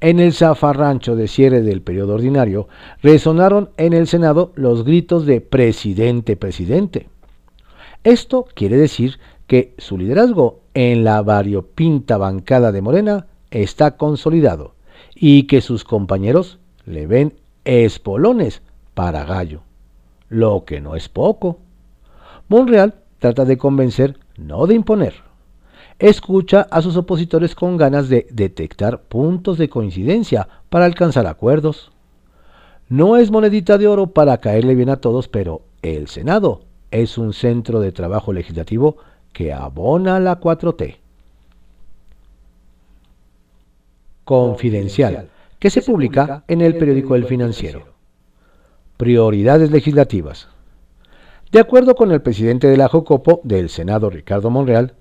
En 0.00 0.20
el 0.20 0.32
zafarrancho 0.32 1.16
de 1.16 1.28
cierre 1.28 1.62
del 1.62 1.82
periodo 1.82 2.14
ordinario 2.14 2.68
resonaron 3.02 3.70
en 3.76 3.92
el 3.92 4.06
Senado 4.06 4.52
los 4.54 4.84
gritos 4.84 5.26
de 5.26 5.40
presidente, 5.40 6.36
presidente. 6.36 7.08
Esto 8.04 8.46
quiere 8.54 8.76
decir 8.76 9.18
que 9.46 9.74
su 9.78 9.96
liderazgo 9.96 10.60
en 10.74 11.04
la 11.04 11.22
variopinta 11.22 12.18
bancada 12.18 12.72
de 12.72 12.82
Morena 12.82 13.26
está 13.50 13.96
consolidado 13.96 14.74
y 15.14 15.44
que 15.44 15.60
sus 15.60 15.84
compañeros 15.84 16.58
le 16.84 17.06
ven 17.06 17.34
espolones 17.64 18.62
para 18.94 19.24
gallo 19.24 19.62
lo 20.28 20.64
que 20.64 20.80
no 20.80 20.96
es 20.96 21.08
poco. 21.08 21.58
Monreal 22.48 22.94
trata 23.18 23.44
de 23.44 23.58
convencer, 23.58 24.18
no 24.36 24.66
de 24.66 24.74
imponer. 24.74 25.25
Escucha 25.98 26.66
a 26.70 26.82
sus 26.82 26.96
opositores 26.96 27.54
con 27.54 27.78
ganas 27.78 28.10
de 28.10 28.26
detectar 28.30 29.00
puntos 29.02 29.56
de 29.56 29.70
coincidencia 29.70 30.46
para 30.68 30.84
alcanzar 30.84 31.26
acuerdos. 31.26 31.90
No 32.88 33.16
es 33.16 33.30
monedita 33.30 33.78
de 33.78 33.88
oro 33.88 34.08
para 34.08 34.38
caerle 34.38 34.74
bien 34.74 34.90
a 34.90 34.96
todos, 34.96 35.28
pero 35.28 35.62
el 35.80 36.08
Senado 36.08 36.60
es 36.90 37.16
un 37.16 37.32
centro 37.32 37.80
de 37.80 37.92
trabajo 37.92 38.32
legislativo 38.32 38.98
que 39.32 39.54
abona 39.54 40.20
la 40.20 40.38
4T. 40.38 40.96
Confidencial, 44.24 45.30
que 45.58 45.70
se 45.70 45.82
publica 45.82 46.44
en 46.46 46.60
el 46.60 46.76
periódico 46.76 47.14
El 47.14 47.24
Financiero. 47.24 47.84
Prioridades 48.98 49.70
legislativas. 49.70 50.48
De 51.52 51.60
acuerdo 51.60 51.94
con 51.94 52.12
el 52.12 52.20
presidente 52.20 52.66
de 52.66 52.76
la 52.76 52.88
Jocopo 52.88 53.40
del 53.44 53.70
Senado, 53.70 54.10
Ricardo 54.10 54.50
Monreal, 54.50 54.94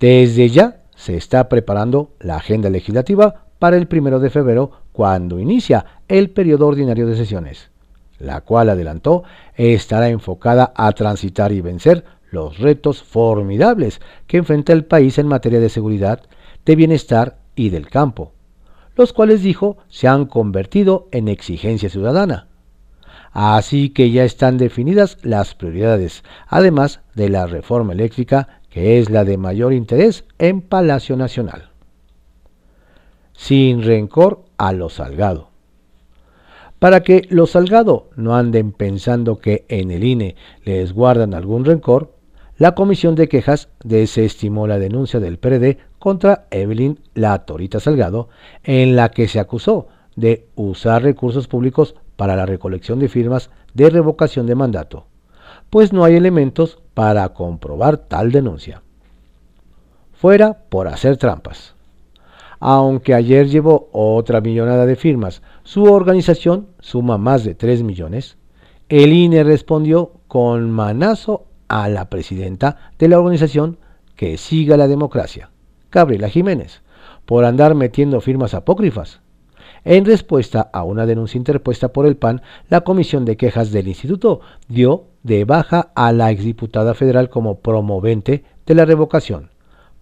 desde 0.00 0.48
ya 0.48 0.82
se 0.94 1.16
está 1.16 1.48
preparando 1.48 2.10
la 2.20 2.36
agenda 2.36 2.70
legislativa 2.70 3.46
para 3.58 3.76
el 3.76 3.86
primero 3.86 4.20
de 4.20 4.30
febrero, 4.30 4.70
cuando 4.92 5.38
inicia 5.38 5.84
el 6.08 6.30
periodo 6.30 6.66
ordinario 6.66 7.06
de 7.06 7.16
sesiones, 7.16 7.70
la 8.18 8.40
cual 8.40 8.70
adelantó 8.70 9.24
estará 9.54 10.08
enfocada 10.08 10.72
a 10.74 10.92
transitar 10.92 11.52
y 11.52 11.60
vencer 11.60 12.04
los 12.30 12.58
retos 12.58 13.02
formidables 13.02 14.00
que 14.26 14.38
enfrenta 14.38 14.72
el 14.72 14.84
país 14.84 15.18
en 15.18 15.26
materia 15.26 15.60
de 15.60 15.68
seguridad, 15.68 16.22
de 16.64 16.76
bienestar 16.76 17.38
y 17.54 17.70
del 17.70 17.88
campo, 17.88 18.32
los 18.96 19.12
cuales 19.12 19.42
dijo 19.42 19.78
se 19.88 20.08
han 20.08 20.26
convertido 20.26 21.08
en 21.12 21.28
exigencia 21.28 21.88
ciudadana. 21.88 22.48
Así 23.32 23.90
que 23.90 24.10
ya 24.10 24.24
están 24.24 24.56
definidas 24.56 25.18
las 25.22 25.54
prioridades, 25.54 26.24
además 26.48 27.00
de 27.14 27.28
la 27.28 27.46
reforma 27.46 27.92
eléctrica, 27.92 28.55
que 28.76 28.98
es 28.98 29.08
la 29.08 29.24
de 29.24 29.38
mayor 29.38 29.72
interés 29.72 30.26
en 30.38 30.60
Palacio 30.60 31.16
Nacional. 31.16 31.70
Sin 33.32 33.82
rencor 33.82 34.44
a 34.58 34.74
los 34.74 34.96
Salgado. 34.96 35.48
Para 36.78 37.02
que 37.02 37.26
los 37.30 37.52
Salgado 37.52 38.10
no 38.16 38.36
anden 38.36 38.72
pensando 38.72 39.38
que 39.38 39.64
en 39.68 39.90
el 39.90 40.04
INE 40.04 40.36
les 40.62 40.92
guardan 40.92 41.32
algún 41.32 41.64
rencor, 41.64 42.12
la 42.58 42.74
Comisión 42.74 43.14
de 43.14 43.30
Quejas 43.30 43.70
desestimó 43.82 44.66
la 44.66 44.78
denuncia 44.78 45.20
del 45.20 45.38
PRD 45.38 45.78
contra 45.98 46.46
Evelyn 46.50 47.00
La 47.14 47.46
Torita 47.46 47.80
Salgado, 47.80 48.28
en 48.62 48.94
la 48.94 49.10
que 49.10 49.26
se 49.26 49.40
acusó 49.40 49.88
de 50.16 50.48
usar 50.54 51.02
recursos 51.02 51.48
públicos 51.48 51.94
para 52.16 52.36
la 52.36 52.44
recolección 52.44 52.98
de 52.98 53.08
firmas 53.08 53.48
de 53.72 53.88
revocación 53.88 54.44
de 54.44 54.54
mandato, 54.54 55.06
pues 55.76 55.92
no 55.92 56.04
hay 56.04 56.16
elementos 56.16 56.78
para 56.94 57.28
comprobar 57.34 57.98
tal 57.98 58.32
denuncia. 58.32 58.80
Fuera 60.14 60.54
por 60.70 60.88
hacer 60.88 61.18
trampas. 61.18 61.74
Aunque 62.60 63.12
ayer 63.12 63.46
llevó 63.48 63.90
otra 63.92 64.40
millonada 64.40 64.86
de 64.86 64.96
firmas, 64.96 65.42
su 65.64 65.84
organización 65.84 66.68
suma 66.80 67.18
más 67.18 67.44
de 67.44 67.54
3 67.54 67.82
millones, 67.82 68.38
el 68.88 69.12
INE 69.12 69.44
respondió 69.44 70.12
con 70.28 70.70
manazo 70.70 71.44
a 71.68 71.90
la 71.90 72.08
presidenta 72.08 72.78
de 72.98 73.08
la 73.08 73.18
organización 73.18 73.76
que 74.14 74.38
siga 74.38 74.78
la 74.78 74.88
democracia, 74.88 75.50
Gabriela 75.92 76.30
Jiménez, 76.30 76.80
por 77.26 77.44
andar 77.44 77.74
metiendo 77.74 78.22
firmas 78.22 78.54
apócrifas. 78.54 79.20
En 79.84 80.06
respuesta 80.06 80.70
a 80.72 80.84
una 80.84 81.04
denuncia 81.04 81.36
interpuesta 81.36 81.92
por 81.92 82.06
el 82.06 82.16
PAN, 82.16 82.40
la 82.70 82.80
Comisión 82.80 83.26
de 83.26 83.36
Quejas 83.36 83.72
del 83.72 83.88
Instituto 83.88 84.40
dio 84.68 85.04
de 85.26 85.44
baja 85.44 85.90
a 85.96 86.12
la 86.12 86.30
exdiputada 86.30 86.94
federal 86.94 87.28
como 87.28 87.58
promovente 87.58 88.44
de 88.64 88.74
la 88.76 88.84
revocación 88.84 89.50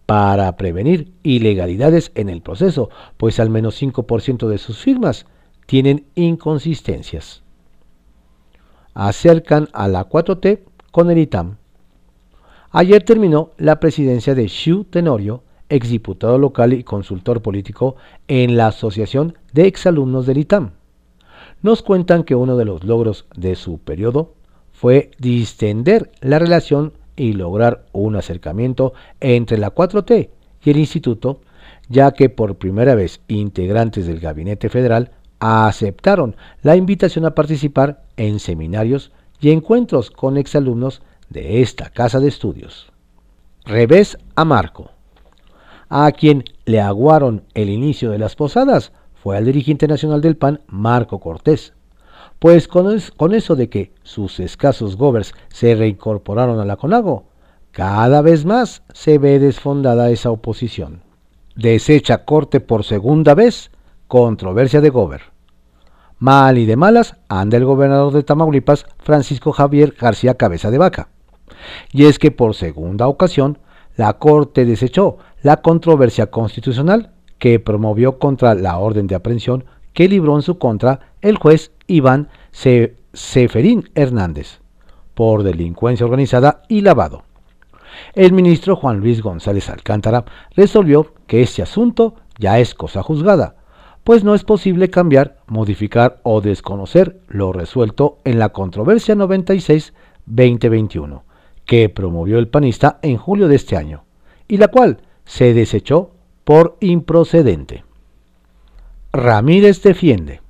para 0.04 0.54
prevenir 0.58 1.12
ilegalidades 1.22 2.12
en 2.14 2.28
el 2.28 2.42
proceso, 2.42 2.90
pues 3.16 3.40
al 3.40 3.48
menos 3.48 3.80
5% 3.80 4.48
de 4.48 4.58
sus 4.58 4.78
firmas 4.78 5.24
tienen 5.66 6.04
inconsistencias. 6.14 7.42
Acercan 8.92 9.68
a 9.72 9.88
la 9.88 10.06
4T 10.08 10.60
con 10.92 11.10
el 11.10 11.16
ITAM. 11.16 11.56
Ayer 12.70 13.02
terminó 13.02 13.52
la 13.56 13.80
presidencia 13.80 14.34
de 14.34 14.46
Xu 14.46 14.84
Tenorio, 14.84 15.42
exdiputado 15.70 16.36
local 16.36 16.74
y 16.74 16.84
consultor 16.84 17.40
político 17.40 17.96
en 18.28 18.58
la 18.58 18.66
Asociación 18.66 19.38
de 19.54 19.66
Exalumnos 19.68 20.26
del 20.26 20.38
ITAM. 20.38 20.72
Nos 21.62 21.82
cuentan 21.82 22.24
que 22.24 22.34
uno 22.34 22.58
de 22.58 22.66
los 22.66 22.84
logros 22.84 23.24
de 23.34 23.56
su 23.56 23.78
periodo 23.78 24.34
fue 24.84 25.12
distender 25.18 26.10
la 26.20 26.38
relación 26.38 26.92
y 27.16 27.32
lograr 27.32 27.86
un 27.92 28.16
acercamiento 28.16 28.92
entre 29.18 29.56
la 29.56 29.74
4T 29.74 30.28
y 30.62 30.70
el 30.70 30.76
instituto, 30.76 31.40
ya 31.88 32.10
que 32.10 32.28
por 32.28 32.56
primera 32.56 32.94
vez 32.94 33.22
integrantes 33.26 34.06
del 34.06 34.20
gabinete 34.20 34.68
federal 34.68 35.12
aceptaron 35.38 36.36
la 36.60 36.76
invitación 36.76 37.24
a 37.24 37.34
participar 37.34 38.02
en 38.18 38.38
seminarios 38.38 39.10
y 39.40 39.52
encuentros 39.52 40.10
con 40.10 40.36
exalumnos 40.36 41.00
de 41.30 41.62
esta 41.62 41.88
casa 41.88 42.20
de 42.20 42.28
estudios. 42.28 42.92
Revés 43.64 44.18
a 44.34 44.44
Marco. 44.44 44.90
A 45.88 46.12
quien 46.12 46.44
le 46.66 46.82
aguaron 46.82 47.44
el 47.54 47.70
inicio 47.70 48.10
de 48.10 48.18
las 48.18 48.36
posadas 48.36 48.92
fue 49.14 49.38
al 49.38 49.46
dirigente 49.46 49.88
nacional 49.88 50.20
del 50.20 50.36
PAN, 50.36 50.60
Marco 50.66 51.20
Cortés, 51.20 51.72
pues 52.38 52.68
con, 52.68 53.34
eso 53.34 53.56
de 53.56 53.68
que 53.68 53.92
sus 54.02 54.40
escasos 54.40 54.96
govers 54.96 55.34
se 55.48 55.74
reincorporaron 55.74 56.60
a 56.60 56.64
la 56.64 56.76
CONAGO, 56.76 57.24
cada 57.70 58.22
vez 58.22 58.44
más 58.44 58.82
se 58.92 59.18
ve 59.18 59.38
desfondada 59.38 60.10
esa 60.10 60.30
oposición. 60.30 61.02
Desecha 61.56 62.24
corte 62.24 62.60
por 62.60 62.84
segunda 62.84 63.34
vez, 63.34 63.70
controversia 64.08 64.80
de 64.80 64.90
gober. 64.90 65.22
Mal 66.18 66.58
y 66.58 66.66
de 66.66 66.76
malas 66.76 67.16
anda 67.28 67.56
el 67.56 67.64
gobernador 67.64 68.12
de 68.12 68.22
Tamaulipas, 68.22 68.86
Francisco 68.98 69.52
Javier 69.52 69.94
García 69.98 70.34
Cabeza 70.34 70.70
de 70.70 70.78
Vaca. 70.78 71.08
Y 71.92 72.04
es 72.06 72.18
que 72.18 72.30
por 72.30 72.54
segunda 72.54 73.08
ocasión, 73.08 73.58
la 73.96 74.14
Corte 74.14 74.64
desechó 74.64 75.18
la 75.42 75.62
controversia 75.62 76.26
constitucional 76.26 77.12
que 77.38 77.60
promovió 77.60 78.18
contra 78.18 78.54
la 78.54 78.78
orden 78.78 79.06
de 79.06 79.14
aprehensión 79.14 79.64
que 79.92 80.08
libró 80.08 80.36
en 80.36 80.42
su 80.42 80.58
contra 80.58 81.13
el 81.24 81.38
juez 81.38 81.72
Iván 81.86 82.28
Seferín 82.52 83.88
Hernández 83.94 84.60
por 85.14 85.42
delincuencia 85.42 86.04
organizada 86.04 86.60
y 86.68 86.82
lavado. 86.82 87.22
El 88.14 88.32
ministro 88.32 88.76
Juan 88.76 89.00
Luis 89.00 89.22
González 89.22 89.70
Alcántara 89.70 90.26
resolvió 90.54 91.14
que 91.26 91.40
este 91.42 91.62
asunto 91.62 92.16
ya 92.38 92.58
es 92.58 92.74
cosa 92.74 93.02
juzgada, 93.02 93.56
pues 94.02 94.22
no 94.22 94.34
es 94.34 94.44
posible 94.44 94.90
cambiar, 94.90 95.38
modificar 95.46 96.20
o 96.24 96.42
desconocer 96.42 97.20
lo 97.28 97.52
resuelto 97.52 98.18
en 98.24 98.38
la 98.38 98.50
controversia 98.50 99.14
96-2021, 99.14 101.22
que 101.64 101.88
promovió 101.88 102.38
el 102.38 102.48
panista 102.48 102.98
en 103.02 103.16
julio 103.16 103.48
de 103.48 103.56
este 103.56 103.78
año, 103.78 104.04
y 104.46 104.58
la 104.58 104.68
cual 104.68 104.98
se 105.24 105.54
desechó 105.54 106.10
por 106.44 106.76
improcedente. 106.80 107.82
Ramírez 109.12 109.82
defiende. 109.82 110.43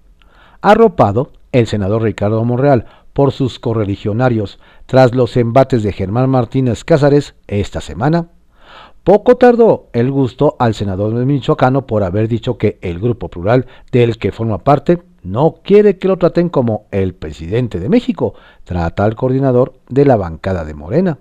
Arropado, 0.64 1.28
el 1.52 1.66
senador 1.66 2.04
Ricardo 2.04 2.42
Monreal 2.42 2.86
por 3.12 3.32
sus 3.32 3.58
correligionarios 3.58 4.58
tras 4.86 5.14
los 5.14 5.36
embates 5.36 5.82
de 5.82 5.92
Germán 5.92 6.30
Martínez 6.30 6.84
Cázares 6.84 7.34
esta 7.48 7.82
semana, 7.82 8.28
poco 9.02 9.36
tardó 9.36 9.88
el 9.92 10.10
gusto 10.10 10.56
al 10.58 10.72
senador 10.72 11.12
michoacano 11.12 11.86
por 11.86 12.02
haber 12.02 12.28
dicho 12.28 12.56
que 12.56 12.78
el 12.80 12.98
grupo 12.98 13.28
plural 13.28 13.66
del 13.92 14.16
que 14.16 14.32
forma 14.32 14.64
parte 14.64 15.02
no 15.22 15.56
quiere 15.62 15.98
que 15.98 16.08
lo 16.08 16.16
traten 16.16 16.48
como 16.48 16.86
el 16.92 17.14
presidente 17.14 17.78
de 17.78 17.90
México, 17.90 18.32
trata 18.64 19.04
al 19.04 19.16
coordinador 19.16 19.74
de 19.90 20.06
la 20.06 20.16
bancada 20.16 20.64
de 20.64 20.72
Morena. 20.72 21.18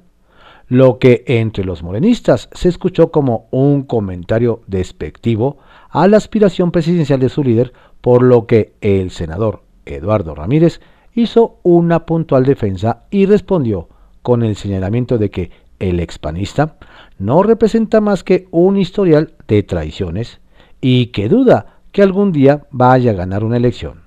Lo 0.70 1.00
que 1.00 1.26
entre 1.28 1.66
los 1.66 1.84
morenistas 1.84 2.48
se 2.54 2.70
escuchó 2.70 3.12
como 3.12 3.48
un 3.52 3.84
comentario 3.84 4.62
despectivo 4.68 5.58
a 5.90 6.08
la 6.08 6.16
aspiración 6.16 6.72
presidencial 6.72 7.20
de 7.20 7.28
su 7.28 7.44
líder, 7.44 7.74
por 8.04 8.22
lo 8.22 8.48
que 8.48 8.74
el 8.82 9.12
senador 9.12 9.62
Eduardo 9.86 10.36
Ramírez 10.36 10.82
hizo 11.14 11.60
una 11.64 12.06
puntual 12.06 12.44
defensa 12.44 13.04
y 13.10 13.28
respondió 13.28 13.88
con 14.22 14.44
el 14.44 14.58
señalamiento 14.58 15.18
de 15.18 15.30
que 15.30 15.52
el 15.80 16.02
expanista 16.02 16.76
no 17.18 17.44
representa 17.44 18.02
más 18.02 18.26
que 18.26 18.50
un 18.52 18.76
historial 18.76 19.36
de 19.48 19.64
traiciones 19.64 20.42
y 20.82 21.08
que 21.08 21.30
duda 21.30 21.78
que 21.94 22.02
algún 22.02 22.34
día 22.34 22.68
vaya 22.72 23.12
a 23.12 23.16
ganar 23.16 23.46
una 23.46 23.56
elección. 23.56 24.02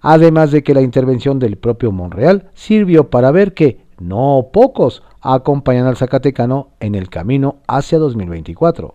Además 0.00 0.50
de 0.50 0.62
que 0.62 0.72
la 0.72 0.80
intervención 0.80 1.38
del 1.38 1.58
propio 1.58 1.92
Monreal 1.92 2.48
sirvió 2.54 3.10
para 3.10 3.32
ver 3.32 3.52
que 3.52 3.84
no 4.00 4.48
pocos 4.50 5.02
acompañan 5.20 5.86
al 5.86 5.98
Zacatecano 5.98 6.70
en 6.80 6.94
el 6.94 7.10
camino 7.10 7.56
hacia 7.68 7.98
2024, 7.98 8.94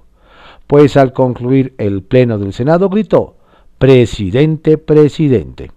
pues 0.65 0.97
al 0.97 1.13
concluir 1.13 1.75
el 1.77 2.01
pleno 2.01 2.39
del 2.39 2.53
Senado 2.53 2.89
gritó, 2.89 3.35
presidente, 3.81 4.77
presidente. 4.77 5.71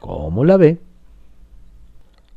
¿Cómo 0.00 0.42
la 0.42 0.56
ve? 0.56 0.78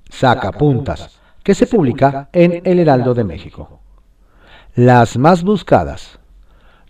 Sacapuntas, 0.10 1.22
que 1.42 1.56
se 1.56 1.68
publica 1.68 2.28
en 2.34 2.62
El 2.66 2.80
Heraldo 2.80 3.14
de 3.14 3.24
México. 3.24 3.80
Las 4.76 5.18
más 5.18 5.44
buscadas. 5.44 6.20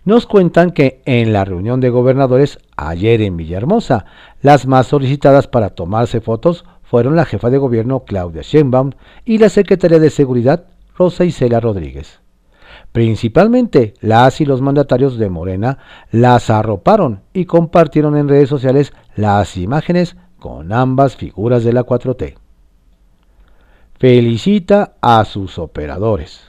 Nos 0.04 0.26
cuentan 0.26 0.72
que 0.72 1.02
en 1.04 1.32
la 1.32 1.44
reunión 1.44 1.78
de 1.78 1.90
gobernadores 1.90 2.58
ayer 2.76 3.22
en 3.22 3.36
Villahermosa, 3.36 4.06
las 4.42 4.66
más 4.66 4.88
solicitadas 4.88 5.46
para 5.46 5.70
tomarse 5.70 6.20
fotos 6.20 6.64
fueron 6.82 7.14
la 7.14 7.26
jefa 7.26 7.48
de 7.48 7.58
gobierno 7.58 8.00
Claudia 8.00 8.42
Sheinbaum 8.42 8.90
y 9.24 9.38
la 9.38 9.50
secretaria 9.50 10.00
de 10.00 10.10
Seguridad 10.10 10.64
Rosa 10.96 11.24
Isela 11.24 11.60
Rodríguez. 11.60 12.18
Principalmente 12.92 13.94
las 14.00 14.40
y 14.40 14.44
los 14.44 14.60
mandatarios 14.62 15.16
de 15.16 15.30
Morena 15.30 15.78
las 16.10 16.50
arroparon 16.50 17.22
y 17.32 17.44
compartieron 17.44 18.16
en 18.16 18.28
redes 18.28 18.48
sociales 18.48 18.92
las 19.14 19.56
imágenes 19.56 20.16
con 20.38 20.72
ambas 20.72 21.16
figuras 21.16 21.62
de 21.62 21.72
la 21.72 21.84
4T. 21.84 22.34
Felicita 23.98 24.94
a 25.00 25.24
sus 25.24 25.58
operadores. 25.58 26.40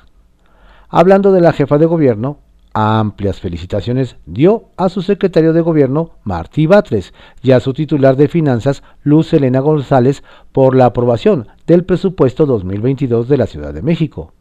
Hablando 0.90 1.32
de 1.32 1.42
la 1.42 1.54
jefa 1.54 1.78
de 1.78 1.86
gobierno, 1.86 2.40
amplias 2.74 3.40
felicitaciones 3.40 4.16
dio 4.26 4.70
a 4.78 4.90
su 4.90 5.02
secretario 5.02 5.54
de 5.54 5.62
gobierno, 5.62 6.12
Martí 6.24 6.66
Batres, 6.66 7.14
y 7.44 7.52
a 7.52 7.60
su 7.60 7.74
titular 7.74 8.16
de 8.16 8.30
finanzas, 8.30 8.82
Luz 9.04 9.34
Elena 9.34 9.60
González, 9.60 10.24
por 10.52 10.76
la 10.76 10.86
aprobación 10.86 11.48
del 11.68 11.84
presupuesto 11.84 12.46
2022 12.46 13.28
de 13.28 13.38
la 13.38 13.48
Ciudad 13.48 13.74
de 13.74 13.82
México. 13.82 14.34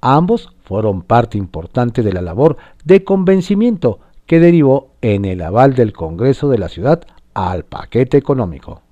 Ambos 0.00 0.50
fueron 0.62 1.02
parte 1.02 1.38
importante 1.38 2.02
de 2.02 2.12
la 2.12 2.22
labor 2.22 2.56
de 2.84 3.04
convencimiento 3.04 4.00
que 4.26 4.40
derivó 4.40 4.90
en 5.00 5.24
el 5.24 5.42
aval 5.42 5.74
del 5.74 5.92
Congreso 5.92 6.48
de 6.48 6.58
la 6.58 6.68
ciudad 6.68 7.02
al 7.34 7.64
paquete 7.64 8.16
económico. 8.16 8.82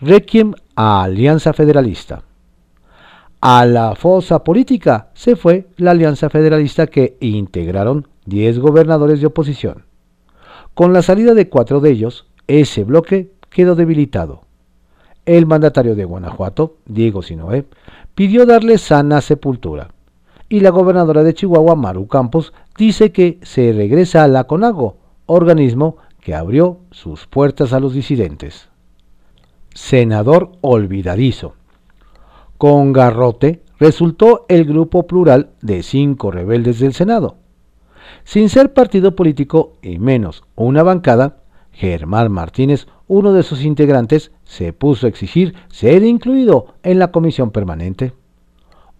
Requiem 0.00 0.52
a 0.76 1.04
Alianza 1.04 1.52
Federalista. 1.52 2.22
A 3.40 3.66
la 3.66 3.94
fosa 3.96 4.44
política 4.44 5.08
se 5.14 5.36
fue 5.36 5.66
la 5.76 5.92
Alianza 5.92 6.28
Federalista 6.28 6.86
que 6.86 7.16
integraron 7.20 8.06
10 8.26 8.58
gobernadores 8.60 9.20
de 9.20 9.26
oposición. 9.26 9.84
Con 10.74 10.92
la 10.92 11.02
salida 11.02 11.34
de 11.34 11.48
cuatro 11.48 11.80
de 11.80 11.90
ellos, 11.90 12.26
ese 12.46 12.84
bloque 12.84 13.32
quedó 13.50 13.74
debilitado. 13.74 14.42
El 15.24 15.46
mandatario 15.46 15.94
de 15.94 16.04
Guanajuato, 16.04 16.76
Diego 16.86 17.22
Sinoé, 17.22 17.64
pidió 18.14 18.46
darle 18.46 18.78
sana 18.78 19.20
sepultura. 19.20 19.90
Y 20.48 20.60
la 20.60 20.70
gobernadora 20.70 21.22
de 21.22 21.34
Chihuahua, 21.34 21.76
Maru 21.76 22.06
Campos, 22.08 22.52
dice 22.76 23.12
que 23.12 23.38
se 23.42 23.72
regresa 23.72 24.24
a 24.24 24.28
la 24.28 24.44
CONAGO, 24.44 24.96
organismo 25.26 25.96
que 26.20 26.34
abrió 26.34 26.78
sus 26.90 27.26
puertas 27.26 27.72
a 27.72 27.80
los 27.80 27.94
disidentes. 27.94 28.68
Senador 29.74 30.52
olvidadizo. 30.60 31.54
Con 32.58 32.92
garrote 32.92 33.62
resultó 33.78 34.46
el 34.48 34.64
grupo 34.64 35.06
plural 35.06 35.50
de 35.62 35.82
cinco 35.82 36.30
rebeldes 36.30 36.78
del 36.78 36.92
Senado. 36.92 37.36
Sin 38.24 38.48
ser 38.48 38.72
partido 38.72 39.16
político 39.16 39.72
y 39.82 39.98
menos 39.98 40.44
una 40.54 40.82
bancada, 40.82 41.41
Germán 41.72 42.30
Martínez, 42.30 42.86
uno 43.08 43.32
de 43.32 43.42
sus 43.42 43.64
integrantes, 43.64 44.30
se 44.44 44.72
puso 44.72 45.06
a 45.06 45.08
exigir 45.08 45.54
ser 45.68 46.04
incluido 46.04 46.74
en 46.82 46.98
la 46.98 47.10
comisión 47.10 47.50
permanente. 47.50 48.12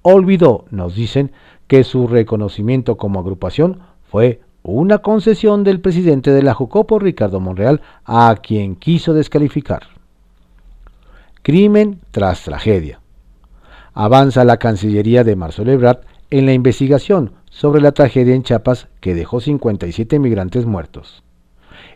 Olvidó, 0.02 0.64
nos 0.70 0.94
dicen, 0.94 1.32
que 1.66 1.84
su 1.84 2.06
reconocimiento 2.06 2.96
como 2.96 3.20
agrupación 3.20 3.80
fue 4.10 4.40
una 4.62 4.98
concesión 4.98 5.64
del 5.64 5.80
presidente 5.80 6.30
de 6.30 6.42
la 6.42 6.54
Jucopo, 6.54 6.98
Ricardo 6.98 7.40
Monreal, 7.40 7.80
a 8.04 8.36
quien 8.42 8.76
quiso 8.76 9.14
descalificar. 9.14 9.82
Crimen 11.42 12.00
tras 12.10 12.42
tragedia. 12.42 13.00
Avanza 13.94 14.44
la 14.44 14.58
Cancillería 14.58 15.24
de 15.24 15.36
Marcelo 15.36 15.72
Ebrard 15.72 16.00
en 16.30 16.46
la 16.46 16.52
investigación 16.52 17.32
sobre 17.50 17.80
la 17.80 17.92
tragedia 17.92 18.34
en 18.34 18.42
Chiapas 18.42 18.88
que 19.00 19.14
dejó 19.14 19.40
57 19.40 20.18
migrantes 20.18 20.66
muertos. 20.66 21.22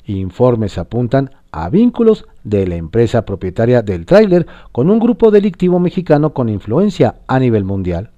Informes 0.06 0.78
apuntan 0.78 1.30
a 1.52 1.68
vínculos 1.68 2.26
de 2.44 2.66
la 2.66 2.76
empresa 2.76 3.24
propietaria 3.24 3.82
del 3.82 4.06
tráiler 4.06 4.46
con 4.72 4.90
un 4.90 4.98
grupo 4.98 5.30
delictivo 5.30 5.78
mexicano 5.78 6.32
con 6.32 6.48
influencia 6.48 7.16
a 7.26 7.38
nivel 7.38 7.64
mundial 7.64 8.10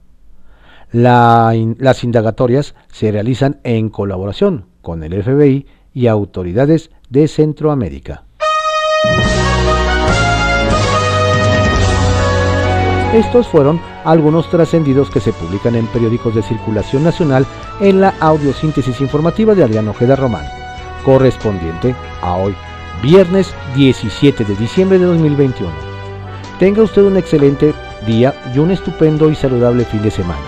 las 0.92 2.04
indagatorias 2.04 2.74
se 2.90 3.12
realizan 3.12 3.60
en 3.64 3.88
colaboración 3.88 4.66
con 4.82 5.02
el 5.02 5.22
FBI 5.22 5.66
y 5.92 6.06
autoridades 6.06 6.90
de 7.10 7.28
Centroamérica. 7.28 8.24
Estos 13.12 13.48
fueron 13.48 13.80
algunos 14.04 14.50
trascendidos 14.50 15.10
que 15.10 15.20
se 15.20 15.32
publican 15.32 15.74
en 15.74 15.86
periódicos 15.86 16.34
de 16.34 16.42
circulación 16.42 17.04
nacional 17.04 17.46
en 17.80 18.00
la 18.02 18.14
audiosíntesis 18.20 19.00
informativa 19.00 19.54
de 19.54 19.64
Adrián 19.64 19.88
Ojeda 19.88 20.14
Román, 20.14 20.44
correspondiente 21.08 21.96
a 22.20 22.34
hoy, 22.34 22.54
viernes 23.02 23.54
17 23.74 24.44
de 24.44 24.54
diciembre 24.56 24.98
de 24.98 25.06
2021. 25.06 25.72
Tenga 26.58 26.82
usted 26.82 27.00
un 27.00 27.16
excelente 27.16 27.72
día 28.06 28.34
y 28.54 28.58
un 28.58 28.72
estupendo 28.72 29.30
y 29.30 29.34
saludable 29.34 29.86
fin 29.86 30.02
de 30.02 30.10
semana. 30.10 30.44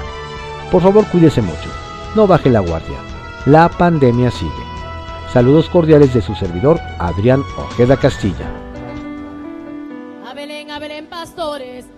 Por 0.71 0.83
favor, 0.83 1.07
cuídese 1.07 1.41
mucho. 1.41 1.71
No 2.15 2.27
baje 2.27 2.51
la 2.51 2.61
guardia. 2.61 2.99
La 3.47 3.71
pandemia 3.71 4.31
sigue. 4.31 4.53
Saludos 5.33 5.71
cordiales 5.71 6.13
de 6.13 6.21
su 6.21 6.35
servidor, 6.35 6.79
Adrián 6.99 7.43
Ojeda 7.57 7.97
Castilla. 7.97 8.60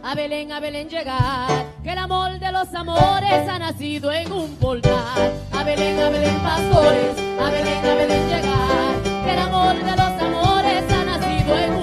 a 0.03 0.15
Belén, 0.15 0.53
a 0.53 0.61
Belén 0.61 0.89
llegar, 0.89 1.67
que 1.83 1.93
el 1.93 1.99
amor 1.99 2.39
de 2.39 2.53
los 2.53 2.73
amores 2.75 3.49
ha 3.49 3.59
nacido 3.59 4.13
en 4.13 4.31
un 4.33 4.57
portal. 4.57 5.33
A 5.53 5.65
Belén, 5.65 5.99
a 5.99 6.09
Belén 6.09 6.39
pastores, 6.41 7.17
a 7.41 7.51
Belén, 7.51 7.85
a 7.85 7.95
Belén 7.95 8.29
llegar, 8.29 9.03
que 9.25 9.33
el 9.33 9.39
amor 9.39 9.75
de 9.75 9.91
los 9.91 10.23
amores 10.23 10.85
ha 10.93 11.05
nacido 11.05 11.59
en 11.59 11.65
un 11.65 11.73
portal. 11.73 11.82